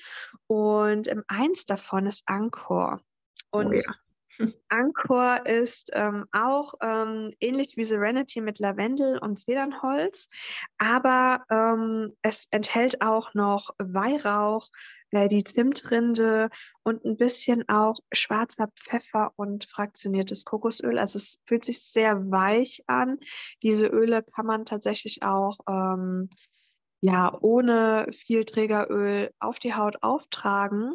und 0.48 1.08
ähm, 1.08 1.24
eins 1.28 1.68
davon 1.68 2.08
ist 2.08 2.24
Angkor. 2.26 3.02
Oh 3.52 3.60
und 3.60 3.68
oh 3.68 3.74
ja. 3.74 3.96
Angkor 4.70 5.46
ist 5.46 5.92
ähm, 5.94 6.26
auch 6.32 6.74
ähm, 6.82 7.34
ähnlich 7.40 7.78
wie 7.78 7.86
Serenity 7.86 8.42
mit 8.42 8.60
Lavendel 8.60 9.18
und 9.20 9.40
Zedernholz, 9.40 10.30
aber 10.78 11.44
ähm, 11.50 12.16
es 12.22 12.48
enthält 12.52 13.02
auch 13.02 13.34
noch 13.34 13.72
Weihrauch, 13.78 14.70
äh, 15.12 15.28
die 15.28 15.44
Zimtrinde 15.44 16.50
und 16.84 17.06
ein 17.06 17.18
bisschen 17.18 17.68
auch 17.70 18.00
schwarzer 18.14 18.70
Pfeffer 18.76 19.32
und 19.36 19.66
fraktioniertes 19.66 20.46
Kokosöl. 20.46 20.98
Also 20.98 21.18
es 21.18 21.40
fühlt 21.46 21.66
sich 21.66 21.84
sehr 21.84 22.32
weich 22.32 22.84
an. 22.88 23.20
Diese 23.62 23.88
Öle 23.88 24.24
kann 24.24 24.46
man 24.46 24.66
tatsächlich 24.66 25.24
auch 25.24 25.60
ähm, 25.68 26.30
ja, 27.02 27.36
ohne 27.42 28.08
viel 28.14 28.46
Trägeröl 28.46 29.32
auf 29.40 29.60
die 29.60 29.74
Haut 29.74 30.04
auftragen. 30.04 30.94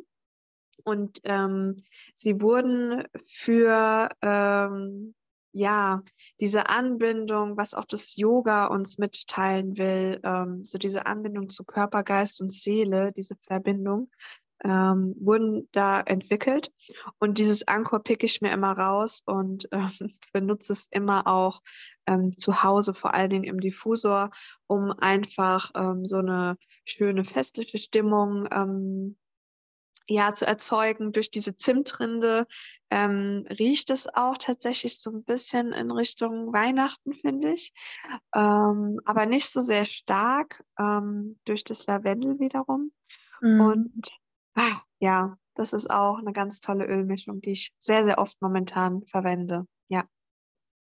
Und 0.86 1.18
ähm, 1.24 1.76
sie 2.14 2.40
wurden 2.40 3.02
für 3.26 4.08
ähm, 4.22 5.14
ja, 5.50 6.02
diese 6.38 6.68
Anbindung, 6.68 7.56
was 7.56 7.74
auch 7.74 7.86
das 7.86 8.14
Yoga 8.14 8.66
uns 8.66 8.96
mitteilen 8.96 9.78
will, 9.78 10.20
ähm, 10.22 10.64
so 10.64 10.78
diese 10.78 11.06
Anbindung 11.06 11.48
zu 11.48 11.64
Körper, 11.64 12.04
Geist 12.04 12.40
und 12.40 12.52
Seele, 12.52 13.10
diese 13.16 13.34
Verbindung, 13.36 14.10
ähm, 14.62 15.16
wurden 15.18 15.68
da 15.72 16.00
entwickelt. 16.02 16.70
Und 17.18 17.38
dieses 17.38 17.66
Anchor 17.66 18.00
picke 18.00 18.26
ich 18.26 18.40
mir 18.40 18.52
immer 18.52 18.78
raus 18.78 19.22
und 19.26 19.68
ähm, 19.72 20.14
benutze 20.32 20.72
es 20.72 20.86
immer 20.92 21.26
auch 21.26 21.62
ähm, 22.06 22.36
zu 22.36 22.62
Hause, 22.62 22.94
vor 22.94 23.12
allen 23.12 23.30
Dingen 23.30 23.44
im 23.44 23.58
Diffusor, 23.58 24.30
um 24.68 24.92
einfach 24.92 25.72
ähm, 25.74 26.04
so 26.04 26.18
eine 26.18 26.56
schöne 26.84 27.24
festliche 27.24 27.78
Stimmung 27.78 28.46
ähm, 28.52 29.16
ja, 30.08 30.32
zu 30.32 30.46
erzeugen 30.46 31.12
durch 31.12 31.30
diese 31.30 31.56
Zimtrinde. 31.56 32.46
Ähm, 32.90 33.46
riecht 33.50 33.90
es 33.90 34.06
auch 34.14 34.38
tatsächlich 34.38 35.00
so 35.00 35.10
ein 35.10 35.24
bisschen 35.24 35.72
in 35.72 35.90
Richtung 35.90 36.52
Weihnachten, 36.52 37.12
finde 37.12 37.52
ich. 37.52 37.72
Ähm, 38.34 39.00
aber 39.04 39.26
nicht 39.26 39.50
so 39.50 39.60
sehr 39.60 39.84
stark 39.84 40.62
ähm, 40.78 41.38
durch 41.44 41.64
das 41.64 41.86
Lavendel 41.86 42.38
wiederum. 42.38 42.92
Mhm. 43.40 43.60
Und 43.60 44.08
ah, 44.54 44.80
ja, 45.00 45.36
das 45.54 45.72
ist 45.72 45.90
auch 45.90 46.18
eine 46.18 46.32
ganz 46.32 46.60
tolle 46.60 46.86
Ölmischung, 46.86 47.40
die 47.40 47.52
ich 47.52 47.72
sehr, 47.78 48.04
sehr 48.04 48.18
oft 48.18 48.40
momentan 48.40 49.04
verwende. 49.06 49.66
Ja. 49.88 50.04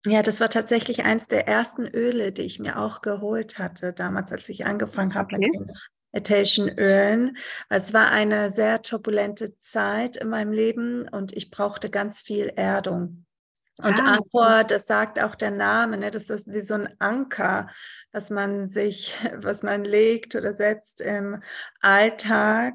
Ja, 0.07 0.23
das 0.23 0.41
war 0.41 0.49
tatsächlich 0.49 1.05
eins 1.05 1.29
der 1.29 1.47
ersten 1.47 1.87
Öle, 1.87 2.33
die 2.33 2.43
ich 2.43 2.59
mir 2.59 2.79
auch 2.79 3.03
geholt 3.03 3.59
hatte, 3.59 3.93
damals, 3.93 4.33
als 4.33 4.49
ich 4.49 4.65
angefangen 4.65 5.15
habe 5.15 5.37
okay. 5.37 5.51
mit 5.59 5.77
den 6.13 6.69
Ölen. 6.79 7.37
Es 7.69 7.93
war 7.93 8.11
eine 8.11 8.53
sehr 8.53 8.83
turbulente 8.83 9.57
Zeit 9.59 10.17
in 10.17 10.29
meinem 10.29 10.53
Leben 10.53 11.09
und 11.09 11.37
ich 11.37 11.51
brauchte 11.51 11.91
ganz 11.91 12.23
viel 12.23 12.53
Erdung. 12.57 13.27
Und 13.83 13.99
ah, 14.01 14.17
Anchor, 14.17 14.65
das 14.65 14.87
sagt 14.87 15.19
auch 15.23 15.35
der 15.35 15.51
Name, 15.51 15.97
ne? 15.97 16.11
das 16.11 16.29
ist 16.29 16.53
wie 16.53 16.61
so 16.61 16.75
ein 16.75 16.95
Anker, 16.99 17.71
was 18.13 18.29
man 18.29 18.69
sich, 18.69 19.17
was 19.37 19.63
man 19.63 19.85
legt 19.85 20.35
oder 20.35 20.53
setzt 20.53 21.01
im 21.01 21.43
Alltag, 21.81 22.75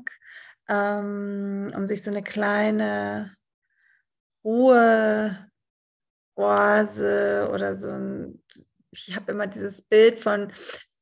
ähm, 0.68 1.72
um 1.76 1.86
sich 1.86 2.04
so 2.04 2.10
eine 2.10 2.24
kleine 2.24 3.36
Ruheoase 4.44 5.46
oder 7.54 7.76
so 7.76 7.90
ein, 7.90 8.44
ich 8.92 9.16
habe 9.16 9.32
immer 9.32 9.48
dieses 9.48 9.82
Bild 9.84 10.20
von 10.20 10.52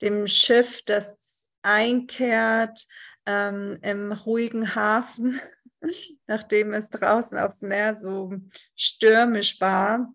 dem 0.01 0.27
Schiff, 0.27 0.81
das 0.85 1.32
einkehrt 1.63 2.85
ähm, 3.25 3.79
im 3.81 4.11
ruhigen 4.11 4.75
Hafen, 4.75 5.39
nachdem 6.27 6.73
es 6.73 6.89
draußen 6.89 7.37
aufs 7.37 7.61
Meer 7.61 7.95
so 7.95 8.33
stürmisch 8.75 9.59
war 9.59 10.13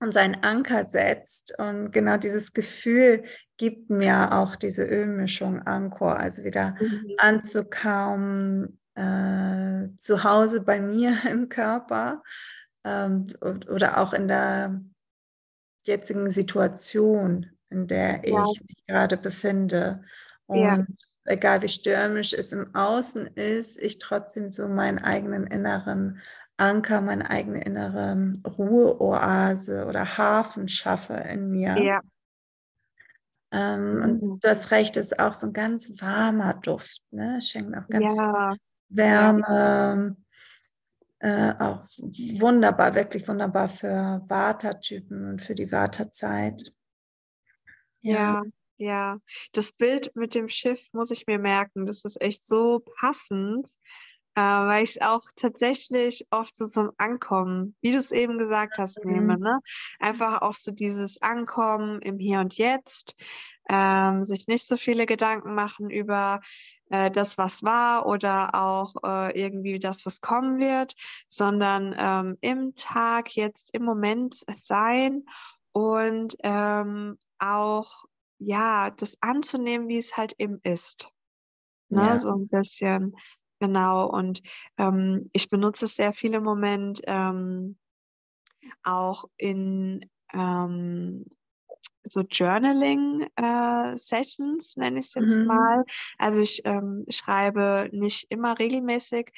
und 0.00 0.12
seinen 0.12 0.42
Anker 0.42 0.84
setzt. 0.84 1.58
Und 1.58 1.90
genau 1.90 2.16
dieses 2.16 2.52
Gefühl 2.52 3.24
gibt 3.56 3.90
mir 3.90 4.32
auch 4.32 4.56
diese 4.56 4.84
Ölmischung 4.84 5.62
Ankor, 5.62 6.16
also 6.16 6.44
wieder 6.44 6.76
mhm. 6.80 7.14
anzukommen, 7.18 8.80
äh, 8.94 9.88
zu 9.96 10.24
Hause 10.24 10.60
bei 10.60 10.80
mir 10.80 11.16
im 11.30 11.48
Körper 11.48 12.22
ähm, 12.84 13.26
oder 13.40 13.98
auch 13.98 14.12
in 14.12 14.28
der 14.28 14.80
jetzigen 15.84 16.30
Situation, 16.30 17.46
in 17.70 17.86
der 17.86 18.24
ich 18.24 18.32
ja. 18.32 18.44
mich 18.44 18.86
gerade 18.86 19.16
befinde. 19.16 20.04
Und 20.48 20.60
ja. 20.60 20.84
egal 21.24 21.62
wie 21.62 21.68
stürmisch 21.68 22.32
es 22.32 22.52
im 22.52 22.74
Außen 22.74 23.28
ist, 23.28 23.78
ich 23.78 23.98
trotzdem 23.98 24.50
so 24.50 24.66
meinen 24.68 24.98
eigenen 24.98 25.46
inneren 25.46 26.20
Anker, 26.56 27.00
meine 27.00 27.30
eigene 27.30 27.62
innere 27.62 28.32
Ruheoase 28.44 29.86
oder 29.86 30.18
Hafen 30.18 30.68
schaffe 30.68 31.14
in 31.14 31.50
mir. 31.50 31.78
Ja. 31.78 32.00
Ähm, 33.50 34.02
und 34.02 34.22
mhm. 34.22 34.38
das 34.40 34.72
Recht 34.72 34.96
ist 34.96 35.18
auch 35.18 35.34
so 35.34 35.46
ein 35.46 35.52
ganz 35.52 36.00
warmer 36.00 36.54
Duft. 36.54 37.02
Ne? 37.10 37.40
Schenkt 37.40 37.76
auch 37.76 37.88
ganz 37.88 38.14
ja. 38.16 38.50
viel 38.50 38.58
Wärme. 38.88 40.16
Äh, 41.20 41.52
auch 41.58 41.84
wunderbar, 42.40 42.94
wirklich 42.94 43.26
wunderbar 43.26 43.68
für 43.68 44.22
Vata-Typen 44.28 45.28
und 45.28 45.42
für 45.42 45.54
die 45.54 45.70
Vata-Zeit. 45.70 46.72
Ja. 48.02 48.14
ja. 48.14 48.42
Ja, 48.78 49.18
das 49.52 49.72
Bild 49.72 50.14
mit 50.14 50.34
dem 50.34 50.48
Schiff 50.48 50.88
muss 50.92 51.10
ich 51.10 51.26
mir 51.26 51.38
merken. 51.38 51.84
Das 51.84 52.04
ist 52.04 52.20
echt 52.20 52.46
so 52.46 52.80
passend, 53.00 53.66
äh, 54.36 54.40
weil 54.40 54.84
ich 54.84 54.90
es 54.90 55.00
auch 55.00 55.24
tatsächlich 55.34 56.26
oft 56.30 56.56
so 56.56 56.66
zum 56.66 56.92
Ankommen, 56.96 57.74
wie 57.80 57.90
du 57.90 57.98
es 57.98 58.12
eben 58.12 58.38
gesagt 58.38 58.78
hast, 58.78 59.04
mhm. 59.04 59.12
nehme. 59.12 59.38
Ne? 59.38 59.58
Einfach 59.98 60.42
auch 60.42 60.54
so 60.54 60.70
dieses 60.70 61.20
Ankommen 61.20 62.00
im 62.02 62.20
Hier 62.20 62.38
und 62.38 62.56
Jetzt, 62.56 63.16
ähm, 63.68 64.22
sich 64.22 64.46
nicht 64.46 64.64
so 64.64 64.76
viele 64.76 65.06
Gedanken 65.06 65.54
machen 65.56 65.90
über 65.90 66.40
äh, 66.90 67.10
das, 67.10 67.36
was 67.36 67.64
war 67.64 68.06
oder 68.06 68.54
auch 68.54 68.94
äh, 69.04 69.38
irgendwie 69.38 69.80
das, 69.80 70.06
was 70.06 70.20
kommen 70.20 70.60
wird, 70.60 70.94
sondern 71.26 71.94
ähm, 71.98 72.38
im 72.40 72.76
Tag, 72.76 73.34
jetzt 73.34 73.74
im 73.74 73.84
Moment 73.84 74.36
sein 74.56 75.24
und 75.72 76.36
ähm, 76.44 77.18
auch, 77.40 78.04
ja, 78.38 78.90
das 78.90 79.18
anzunehmen, 79.20 79.88
wie 79.88 79.98
es 79.98 80.16
halt 80.16 80.34
eben 80.38 80.60
ist. 80.62 81.10
Ne? 81.88 82.02
Ja. 82.02 82.18
So 82.18 82.32
ein 82.32 82.48
bisschen. 82.48 83.16
Genau. 83.60 84.08
Und 84.08 84.42
ähm, 84.76 85.30
ich 85.32 85.48
benutze 85.48 85.86
es 85.86 85.96
sehr 85.96 86.12
viel 86.12 86.34
im 86.34 86.44
Moment 86.44 87.00
ähm, 87.04 87.76
auch 88.82 89.24
in 89.36 90.08
ähm, 90.32 91.24
so 92.12 92.22
Journaling-Sessions, 92.22 94.76
äh, 94.76 94.80
nenne 94.80 95.00
ich 95.00 95.06
es 95.06 95.14
jetzt 95.14 95.36
mhm. 95.36 95.46
mal. 95.46 95.84
Also 96.18 96.40
ich 96.40 96.62
ähm, 96.64 97.04
schreibe 97.08 97.88
nicht 97.92 98.26
immer 98.30 98.58
regelmäßig 98.58 99.32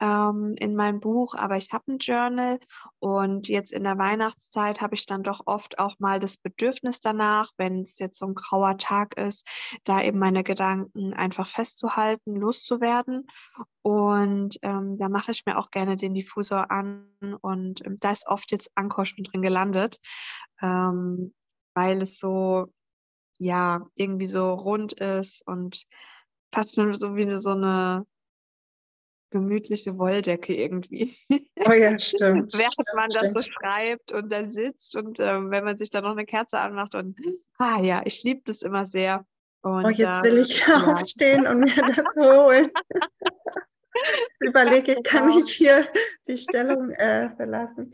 ähm, 0.00 0.54
in 0.58 0.74
mein 0.74 1.00
Buch, 1.00 1.34
aber 1.34 1.56
ich 1.56 1.72
habe 1.72 1.92
ein 1.92 1.98
Journal 1.98 2.58
und 2.98 3.48
jetzt 3.48 3.72
in 3.72 3.84
der 3.84 3.98
Weihnachtszeit 3.98 4.80
habe 4.80 4.94
ich 4.94 5.06
dann 5.06 5.22
doch 5.22 5.42
oft 5.46 5.78
auch 5.78 5.98
mal 5.98 6.20
das 6.20 6.36
Bedürfnis 6.36 7.00
danach, 7.00 7.50
wenn 7.56 7.82
es 7.82 7.98
jetzt 7.98 8.18
so 8.18 8.26
ein 8.26 8.34
grauer 8.34 8.76
Tag 8.76 9.16
ist, 9.16 9.46
da 9.84 10.02
eben 10.02 10.18
meine 10.18 10.44
Gedanken 10.44 11.14
einfach 11.14 11.46
festzuhalten, 11.46 12.36
loszuwerden. 12.36 13.26
Und 13.82 14.58
ähm, 14.62 14.98
da 14.98 15.08
mache 15.08 15.30
ich 15.30 15.44
mir 15.46 15.58
auch 15.58 15.70
gerne 15.70 15.96
den 15.96 16.14
Diffusor 16.14 16.70
an 16.70 17.06
und 17.42 17.84
ähm, 17.86 17.98
da 18.00 18.12
ist 18.12 18.26
oft 18.26 18.50
jetzt 18.50 18.70
Anchor 18.74 19.06
schon 19.06 19.24
drin 19.24 19.42
gelandet. 19.42 20.00
Ähm, 20.62 21.34
weil 21.74 22.02
es 22.02 22.18
so, 22.18 22.66
ja, 23.38 23.86
irgendwie 23.94 24.26
so 24.26 24.54
rund 24.54 24.94
ist 24.94 25.46
und 25.46 25.84
fast 26.52 26.74
schon 26.74 26.94
so 26.94 27.16
wie 27.16 27.28
so 27.28 27.50
eine 27.50 28.06
gemütliche 29.30 29.98
Wolldecke 29.98 30.54
irgendwie. 30.54 31.18
Oh 31.66 31.72
ja, 31.72 31.98
stimmt. 31.98 32.56
Während 32.56 32.72
stimmt, 32.72 32.94
man 32.94 33.10
das 33.10 33.34
so 33.34 33.42
schreibt 33.42 34.12
und 34.12 34.32
da 34.32 34.46
sitzt 34.46 34.94
und 34.94 35.18
ähm, 35.18 35.50
wenn 35.50 35.64
man 35.64 35.76
sich 35.76 35.90
dann 35.90 36.04
noch 36.04 36.12
eine 36.12 36.24
Kerze 36.24 36.60
anmacht 36.60 36.94
und 36.94 37.18
ah 37.58 37.80
ja, 37.80 38.02
ich 38.04 38.22
liebe 38.22 38.42
das 38.44 38.62
immer 38.62 38.86
sehr. 38.86 39.26
Und, 39.62 39.86
oh, 39.86 39.88
jetzt 39.88 40.22
will 40.22 40.38
ich 40.38 40.60
ja. 40.66 40.84
aufstehen 40.84 41.46
und 41.46 41.60
mir 41.60 41.74
das 41.74 42.06
holen. 42.16 42.70
Überlege, 44.40 44.92
ich 44.92 45.02
kann 45.04 45.28
genau. 45.28 45.44
ich 45.44 45.52
hier 45.52 45.88
die 46.28 46.36
Stellung 46.36 46.90
äh, 46.90 47.30
verlassen. 47.34 47.92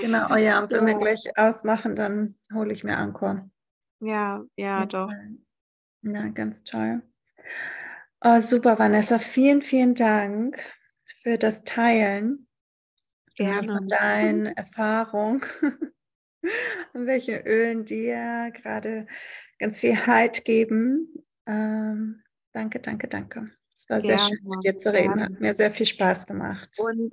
Genau, 0.00 0.28
oh 0.30 0.36
ja, 0.36 0.62
und 0.62 0.72
wenn 0.72 0.86
wir 0.86 0.94
gleich 0.94 1.24
ausmachen, 1.36 1.96
dann 1.96 2.34
hole 2.52 2.72
ich 2.72 2.84
mir 2.84 2.96
Ankor. 2.96 3.48
Ja, 4.00 4.44
ja, 4.56 4.80
ja, 4.80 4.86
doch. 4.86 5.10
Ja, 6.02 6.28
ganz 6.28 6.64
toll. 6.64 7.02
Oh, 8.20 8.40
super, 8.40 8.78
Vanessa. 8.78 9.18
Vielen, 9.18 9.62
vielen 9.62 9.94
Dank 9.94 10.62
für 11.22 11.38
das 11.38 11.64
Teilen 11.64 12.46
Gerne. 13.36 13.66
von 13.66 13.88
deinen 13.88 14.46
Erfahrungen 14.56 15.42
und 16.92 17.06
welche 17.06 17.38
Ölen 17.46 17.84
dir 17.84 18.50
gerade 18.54 19.06
ganz 19.58 19.80
viel 19.80 20.06
Halt 20.06 20.44
geben. 20.44 21.14
Ähm, 21.46 22.22
danke, 22.52 22.80
danke, 22.80 23.08
danke. 23.08 23.50
Es 23.74 23.88
war 23.88 24.00
Gerne. 24.00 24.18
sehr 24.18 24.28
schön, 24.28 24.48
mit 24.48 24.64
dir 24.64 24.78
zu 24.78 24.92
reden. 24.92 25.22
Hat 25.22 25.40
mir 25.40 25.54
sehr 25.56 25.70
viel 25.70 25.86
Spaß 25.86 26.26
gemacht. 26.26 26.70
Und 26.78 27.12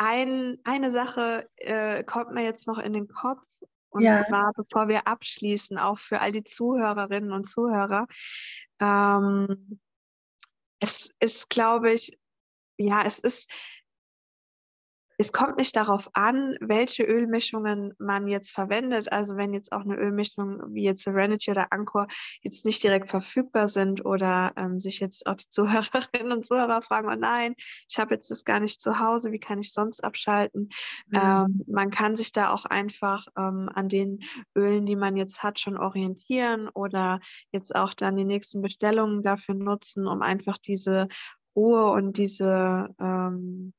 ein, 0.00 0.56
eine 0.64 0.90
Sache 0.90 1.46
äh, 1.56 2.02
kommt 2.04 2.32
mir 2.32 2.42
jetzt 2.42 2.66
noch 2.66 2.78
in 2.78 2.94
den 2.94 3.06
Kopf. 3.06 3.42
Und 3.90 4.02
ja. 4.02 4.24
zwar, 4.26 4.52
bevor 4.54 4.88
wir 4.88 5.06
abschließen, 5.06 5.76
auch 5.76 5.98
für 5.98 6.20
all 6.20 6.32
die 6.32 6.44
Zuhörerinnen 6.44 7.32
und 7.32 7.44
Zuhörer. 7.44 8.06
Ähm, 8.80 9.78
es 10.78 11.10
ist, 11.20 11.50
glaube 11.50 11.92
ich, 11.92 12.18
ja, 12.78 13.02
es 13.04 13.18
ist 13.18 13.50
es 15.20 15.34
kommt 15.34 15.58
nicht 15.58 15.76
darauf 15.76 16.08
an, 16.14 16.56
welche 16.62 17.02
Ölmischungen 17.02 17.92
man 17.98 18.26
jetzt 18.26 18.52
verwendet. 18.52 19.12
Also 19.12 19.36
wenn 19.36 19.52
jetzt 19.52 19.70
auch 19.70 19.82
eine 19.82 19.96
Ölmischung 19.96 20.62
wie 20.72 20.84
jetzt 20.84 21.04
Serenity 21.04 21.50
oder 21.50 21.74
Anchor 21.74 22.06
jetzt 22.40 22.64
nicht 22.64 22.82
direkt 22.82 23.10
verfügbar 23.10 23.68
sind 23.68 24.02
oder 24.02 24.54
ähm, 24.56 24.78
sich 24.78 24.98
jetzt 24.98 25.26
auch 25.26 25.34
die 25.34 25.50
Zuhörerinnen 25.50 26.32
und 26.32 26.46
Zuhörer 26.46 26.80
fragen, 26.80 27.10
oh 27.12 27.16
nein, 27.16 27.54
ich 27.86 27.98
habe 27.98 28.14
jetzt 28.14 28.30
das 28.30 28.46
gar 28.46 28.60
nicht 28.60 28.80
zu 28.80 28.98
Hause, 28.98 29.30
wie 29.30 29.38
kann 29.38 29.58
ich 29.58 29.74
sonst 29.74 30.02
abschalten? 30.02 30.70
Mhm. 31.08 31.20
Ähm, 31.20 31.64
man 31.66 31.90
kann 31.90 32.16
sich 32.16 32.32
da 32.32 32.50
auch 32.50 32.64
einfach 32.64 33.26
ähm, 33.36 33.68
an 33.74 33.90
den 33.90 34.20
Ölen, 34.56 34.86
die 34.86 34.96
man 34.96 35.18
jetzt 35.18 35.42
hat, 35.42 35.60
schon 35.60 35.76
orientieren 35.76 36.70
oder 36.70 37.20
jetzt 37.52 37.74
auch 37.74 37.92
dann 37.92 38.16
die 38.16 38.24
nächsten 38.24 38.62
Bestellungen 38.62 39.22
dafür 39.22 39.54
nutzen, 39.54 40.06
um 40.06 40.22
einfach 40.22 40.56
diese 40.56 41.08
Ruhe 41.54 41.90
und 41.90 42.16
diese 42.16 42.88
ähm, 42.98 43.74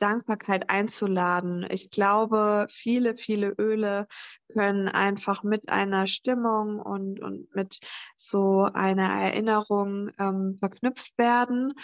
Dankbarkeit 0.00 0.70
einzuladen. 0.70 1.66
Ich 1.70 1.90
glaube, 1.90 2.66
viele, 2.70 3.14
viele 3.14 3.54
Öle 3.58 4.06
können 4.52 4.88
einfach 4.88 5.42
mit 5.42 5.68
einer 5.68 6.06
Stimmung 6.06 6.80
und, 6.80 7.20
und 7.20 7.54
mit 7.54 7.80
so 8.16 8.62
einer 8.72 9.08
Erinnerung 9.08 10.10
ähm, 10.18 10.56
verknüpft 10.58 11.16
werden. 11.18 11.74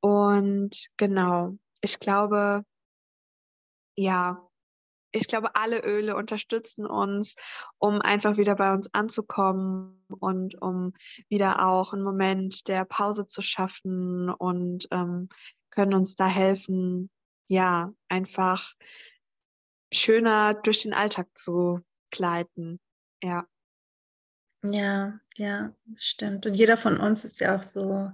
Und 0.00 0.88
genau, 0.96 1.56
ich 1.80 2.00
glaube, 2.00 2.64
ja, 3.96 4.46
ich 5.12 5.28
glaube, 5.28 5.54
alle 5.54 5.82
Öle 5.82 6.16
unterstützen 6.16 6.86
uns, 6.86 7.36
um 7.78 8.00
einfach 8.00 8.36
wieder 8.36 8.54
bei 8.56 8.72
uns 8.72 8.92
anzukommen 8.92 10.04
und 10.20 10.60
um 10.60 10.92
wieder 11.28 11.66
auch 11.66 11.92
einen 11.92 12.02
Moment 12.02 12.68
der 12.68 12.84
Pause 12.84 13.26
zu 13.26 13.40
schaffen 13.42 14.28
und 14.30 14.88
ähm, 14.90 15.28
können 15.70 15.94
uns 15.94 16.16
da 16.16 16.26
helfen, 16.26 17.10
ja, 17.48 17.92
einfach 18.08 18.74
schöner 19.92 20.54
durch 20.54 20.82
den 20.82 20.94
Alltag 20.94 21.26
zu 21.34 21.80
gleiten. 22.10 22.80
Ja. 23.22 23.46
Ja, 24.62 25.20
ja, 25.36 25.74
stimmt. 25.96 26.46
Und 26.46 26.54
jeder 26.54 26.76
von 26.76 26.98
uns 26.98 27.24
ist 27.24 27.40
ja 27.40 27.56
auch 27.56 27.62
so 27.62 28.10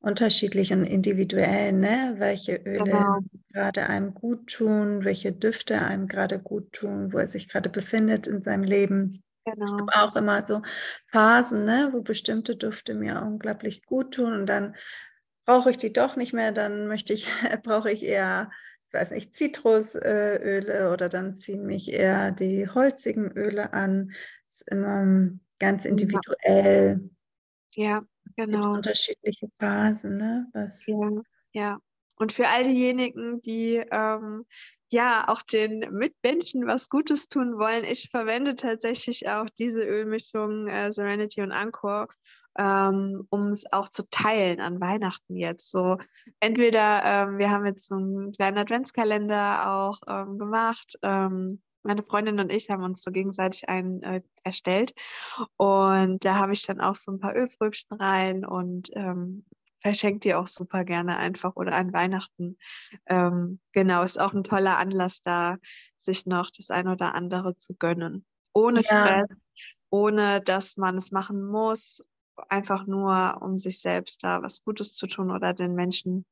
unterschiedlich 0.00 0.72
und 0.72 0.84
individuell, 0.84 1.72
ne? 1.72 2.14
Welche 2.18 2.56
Öle 2.56 2.84
genau. 2.84 3.18
gerade 3.52 3.88
einem 3.88 4.14
gut 4.14 4.48
tun, 4.48 5.04
welche 5.04 5.32
Düfte 5.32 5.80
einem 5.80 6.06
gerade 6.06 6.38
gut 6.38 6.72
tun, 6.72 7.12
wo 7.12 7.18
er 7.18 7.28
sich 7.28 7.48
gerade 7.48 7.68
befindet 7.68 8.26
in 8.26 8.42
seinem 8.42 8.64
Leben. 8.64 9.22
Genau. 9.44 9.76
Ich 9.76 9.80
habe 9.80 10.10
auch 10.10 10.16
immer 10.16 10.44
so 10.44 10.62
Phasen, 11.06 11.64
ne, 11.64 11.90
wo 11.92 12.02
bestimmte 12.02 12.56
Düfte 12.56 12.94
mir 12.94 13.22
unglaublich 13.22 13.84
gut 13.84 14.14
tun 14.14 14.34
und 14.34 14.46
dann 14.46 14.76
brauche 15.48 15.70
ich 15.70 15.78
die 15.78 15.94
doch 15.94 16.14
nicht 16.14 16.34
mehr, 16.34 16.52
dann 16.52 16.88
möchte 16.88 17.14
ich, 17.14 17.26
brauche 17.62 17.90
ich 17.90 18.02
eher, 18.04 18.50
ich 18.86 18.92
weiß 18.92 19.12
nicht, 19.12 19.34
Zitrusöle 19.34 20.92
oder 20.92 21.08
dann 21.08 21.36
ziehen 21.36 21.64
mich 21.64 21.90
eher 21.90 22.32
die 22.32 22.68
holzigen 22.68 23.32
Öle 23.32 23.72
an. 23.72 24.12
Das 24.46 24.60
ist 24.60 24.68
immer 24.70 25.30
ganz 25.58 25.86
individuell. 25.86 27.08
Ja, 27.74 28.02
genau. 28.36 28.74
unterschiedliche 28.74 29.48
Phasen, 29.58 30.16
ne? 30.16 30.48
Was 30.52 30.86
ja, 30.86 31.10
ja. 31.52 31.78
Und 32.18 32.32
für 32.32 32.48
all 32.48 32.64
diejenigen, 32.64 33.40
die 33.42 33.82
ähm, 33.90 34.44
ja 34.90 35.28
auch 35.28 35.42
den 35.42 35.80
Mitmenschen 35.92 36.66
was 36.66 36.88
Gutes 36.88 37.28
tun 37.28 37.58
wollen, 37.58 37.84
ich 37.84 38.08
verwende 38.10 38.56
tatsächlich 38.56 39.28
auch 39.28 39.46
diese 39.58 39.82
Ölmischung 39.82 40.66
äh, 40.66 40.90
Serenity 40.90 41.42
und 41.42 41.52
Anchor 41.52 42.08
ähm, 42.58 43.26
um 43.30 43.48
es 43.48 43.72
auch 43.72 43.88
zu 43.88 44.08
teilen 44.10 44.60
an 44.60 44.80
Weihnachten 44.80 45.36
jetzt. 45.36 45.70
So 45.70 45.96
entweder 46.40 47.02
ähm, 47.04 47.38
wir 47.38 47.50
haben 47.50 47.64
jetzt 47.64 47.92
einen 47.92 48.32
kleinen 48.32 48.58
Adventskalender 48.58 49.70
auch 49.70 50.00
ähm, 50.08 50.38
gemacht. 50.38 50.98
Ähm, 51.02 51.62
meine 51.84 52.02
Freundin 52.02 52.40
und 52.40 52.52
ich 52.52 52.68
haben 52.68 52.82
uns 52.82 53.02
so 53.02 53.12
gegenseitig 53.12 53.68
einen 53.68 54.02
äh, 54.02 54.20
erstellt 54.42 54.92
und 55.56 56.24
da 56.24 56.34
habe 56.34 56.52
ich 56.52 56.66
dann 56.66 56.80
auch 56.80 56.96
so 56.96 57.12
ein 57.12 57.20
paar 57.20 57.36
Ölpröbchen 57.36 57.96
rein 57.96 58.44
und 58.44 58.90
ähm, 58.94 59.46
verschenkt 59.80 60.24
die 60.24 60.34
auch 60.34 60.46
super 60.46 60.84
gerne 60.84 61.16
einfach 61.16 61.56
oder 61.56 61.72
an 61.72 61.92
Weihnachten. 61.92 62.58
Ähm, 63.06 63.60
genau, 63.72 64.02
ist 64.02 64.20
auch 64.20 64.34
ein 64.34 64.44
toller 64.44 64.78
Anlass 64.78 65.22
da, 65.22 65.58
sich 65.96 66.26
noch 66.26 66.50
das 66.50 66.70
ein 66.70 66.88
oder 66.88 67.14
andere 67.14 67.56
zu 67.56 67.74
gönnen. 67.74 68.24
Ohne 68.52 68.82
ja. 68.82 69.24
Stress, 69.24 69.38
ohne 69.90 70.40
dass 70.40 70.76
man 70.76 70.96
es 70.96 71.12
machen 71.12 71.46
muss 71.46 72.02
einfach 72.48 72.86
nur, 72.86 73.38
um 73.42 73.58
sich 73.58 73.80
selbst 73.80 74.22
da 74.22 74.42
was 74.42 74.62
Gutes 74.62 74.94
zu 74.94 75.06
tun 75.06 75.30
oder 75.30 75.54
den 75.54 75.74
Menschen, 75.74 76.24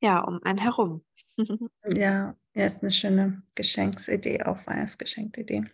ja, 0.00 0.20
um 0.20 0.42
einen 0.42 0.58
herum. 0.58 1.04
ja, 1.88 2.36
ja, 2.54 2.66
ist 2.66 2.82
eine 2.82 2.92
schöne 2.92 3.42
Geschenksidee, 3.54 4.42
auch 4.42 4.66
Weihnachtsgeschenkidee. 4.66 5.64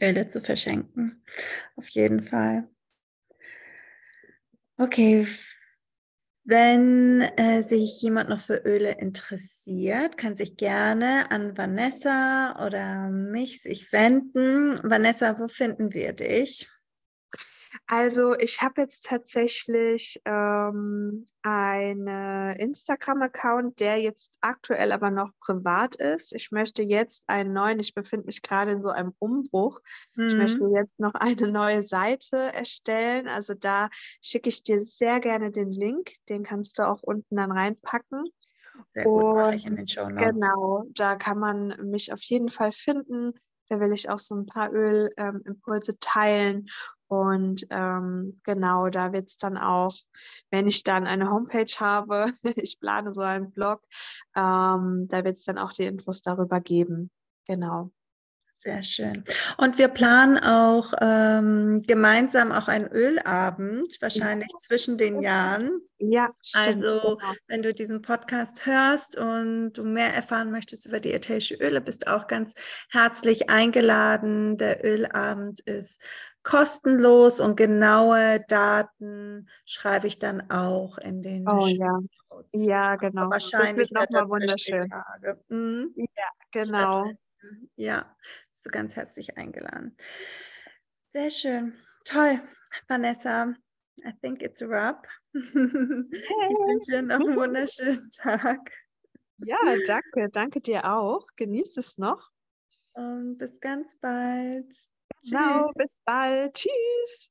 Öle 0.00 0.28
zu 0.28 0.40
verschenken. 0.40 1.22
Auf 1.76 1.88
jeden 1.88 2.22
Fall. 2.22 2.68
Okay, 4.78 5.26
wenn 6.50 7.22
äh, 7.22 7.62
sich 7.62 8.02
jemand 8.02 8.28
noch 8.28 8.40
für 8.40 8.56
Öle 8.64 8.92
interessiert, 8.98 10.18
kann 10.18 10.36
sich 10.36 10.56
gerne 10.56 11.30
an 11.30 11.56
Vanessa 11.56 12.66
oder 12.66 13.08
mich 13.08 13.62
sich 13.62 13.92
wenden. 13.92 14.78
Vanessa, 14.82 15.38
wo 15.38 15.48
finden 15.48 15.94
wir 15.94 16.12
dich? 16.12 16.68
Also 17.86 18.34
ich 18.36 18.62
habe 18.62 18.80
jetzt 18.82 19.06
tatsächlich 19.06 20.20
ähm, 20.24 21.26
einen 21.42 22.56
Instagram-Account, 22.56 23.80
der 23.80 23.98
jetzt 23.98 24.36
aktuell 24.40 24.92
aber 24.92 25.10
noch 25.10 25.30
privat 25.40 25.96
ist. 25.96 26.32
Ich 26.34 26.50
möchte 26.50 26.82
jetzt 26.82 27.24
einen 27.28 27.52
neuen, 27.52 27.78
ich 27.78 27.94
befinde 27.94 28.26
mich 28.26 28.42
gerade 28.42 28.72
in 28.72 28.82
so 28.82 28.90
einem 28.90 29.14
Umbruch. 29.18 29.80
Mhm. 30.14 30.28
Ich 30.28 30.34
möchte 30.36 30.64
jetzt 30.74 30.98
noch 30.98 31.14
eine 31.14 31.50
neue 31.50 31.82
Seite 31.82 32.36
erstellen. 32.36 33.28
Also 33.28 33.54
da 33.54 33.88
schicke 34.22 34.48
ich 34.48 34.62
dir 34.62 34.78
sehr 34.78 35.20
gerne 35.20 35.50
den 35.50 35.70
Link. 35.70 36.12
Den 36.28 36.42
kannst 36.42 36.78
du 36.78 36.88
auch 36.88 37.02
unten 37.02 37.36
dann 37.36 37.52
reinpacken. 37.52 38.24
Sehr 38.94 39.04
gut, 39.04 39.22
Und 39.22 39.52
ich 39.54 39.66
in 39.66 39.76
den 39.76 39.88
Show 39.88 40.08
Notes. 40.08 40.32
Genau, 40.32 40.84
da 40.94 41.16
kann 41.16 41.38
man 41.38 41.90
mich 41.90 42.12
auf 42.12 42.22
jeden 42.22 42.48
Fall 42.48 42.72
finden. 42.72 43.32
Da 43.70 43.80
will 43.80 43.92
ich 43.92 44.10
auch 44.10 44.18
so 44.18 44.34
ein 44.34 44.46
paar 44.46 44.72
Ölimpulse 44.72 45.92
ähm, 45.92 45.98
teilen. 46.00 46.68
Und 47.06 47.66
ähm, 47.70 48.40
genau, 48.44 48.88
da 48.88 49.12
wird 49.12 49.28
es 49.28 49.36
dann 49.38 49.56
auch, 49.56 49.96
wenn 50.50 50.68
ich 50.68 50.82
dann 50.84 51.06
eine 51.06 51.30
Homepage 51.30 51.72
habe, 51.78 52.32
ich 52.56 52.78
plane 52.78 53.12
so 53.12 53.22
einen 53.22 53.50
Blog, 53.50 53.82
ähm, 54.36 55.06
da 55.08 55.24
wird 55.24 55.38
es 55.38 55.44
dann 55.44 55.58
auch 55.58 55.72
die 55.72 55.84
Infos 55.84 56.20
darüber 56.22 56.60
geben. 56.60 57.10
Genau. 57.46 57.90
Sehr 58.62 58.82
schön. 58.82 59.24
Und 59.56 59.78
wir 59.78 59.88
planen 59.88 60.36
auch 60.36 60.92
ähm, 61.00 61.80
gemeinsam 61.86 62.52
auch 62.52 62.68
einen 62.68 62.88
Ölabend, 62.88 63.96
wahrscheinlich 64.02 64.50
ja. 64.52 64.58
zwischen 64.58 64.98
den 64.98 65.22
Jahren. 65.22 65.80
Ja, 65.96 66.28
stimmt. 66.42 66.84
Also, 66.84 67.16
genau. 67.16 67.32
wenn 67.46 67.62
du 67.62 67.72
diesen 67.72 68.02
Podcast 68.02 68.66
hörst 68.66 69.16
und 69.16 69.72
du 69.72 69.82
mehr 69.82 70.12
erfahren 70.12 70.50
möchtest 70.50 70.84
über 70.84 71.00
die 71.00 71.14
ätherische 71.14 71.54
Öle, 71.54 71.80
bist 71.80 72.06
auch 72.06 72.26
ganz 72.26 72.52
herzlich 72.90 73.48
eingeladen. 73.48 74.58
Der 74.58 74.84
Ölabend 74.84 75.60
ist 75.60 75.98
kostenlos 76.42 77.40
und 77.40 77.56
genaue 77.56 78.44
Daten 78.46 79.48
schreibe 79.64 80.06
ich 80.06 80.18
dann 80.18 80.50
auch 80.50 80.98
in 80.98 81.22
den 81.22 81.48
Oh 81.48 81.66
ja. 81.66 81.98
Ja, 82.52 82.96
genau. 82.96 83.30
wahrscheinlich 83.30 83.88
das 83.88 84.02
wird 84.02 84.12
nochmal 84.12 84.28
wunderschön. 84.28 84.92
Mhm. 85.48 85.94
Ja, 85.96 86.28
genau. 86.50 87.10
Ja, 87.76 88.16
bist 88.60 88.66
du 88.66 88.78
ganz 88.78 88.94
herzlich 88.94 89.38
eingeladen. 89.38 89.96
Sehr 91.08 91.30
schön. 91.30 91.72
Toll, 92.04 92.40
Vanessa. 92.88 93.54
I 94.04 94.12
think 94.20 94.42
it's 94.42 94.60
a 94.60 94.68
wrap. 94.68 95.06
Hey. 95.32 95.40
Ich 95.42 96.58
wünsche 96.66 96.90
dir 96.90 97.02
noch 97.02 97.20
einen 97.20 97.36
wunderschönen 97.36 98.10
Tag. 98.10 98.70
Ja, 99.38 99.56
danke. 99.86 100.28
Danke 100.30 100.60
dir 100.60 100.84
auch. 100.84 101.26
Genieß 101.36 101.78
es 101.78 101.96
noch. 101.96 102.30
Und 102.92 103.38
bis 103.38 103.58
ganz 103.60 103.96
bald. 103.98 104.70
Genau, 105.22 105.68
Tschüss. 105.68 105.74
bis 105.76 106.02
bald. 106.04 106.54
Tschüss. 106.54 107.30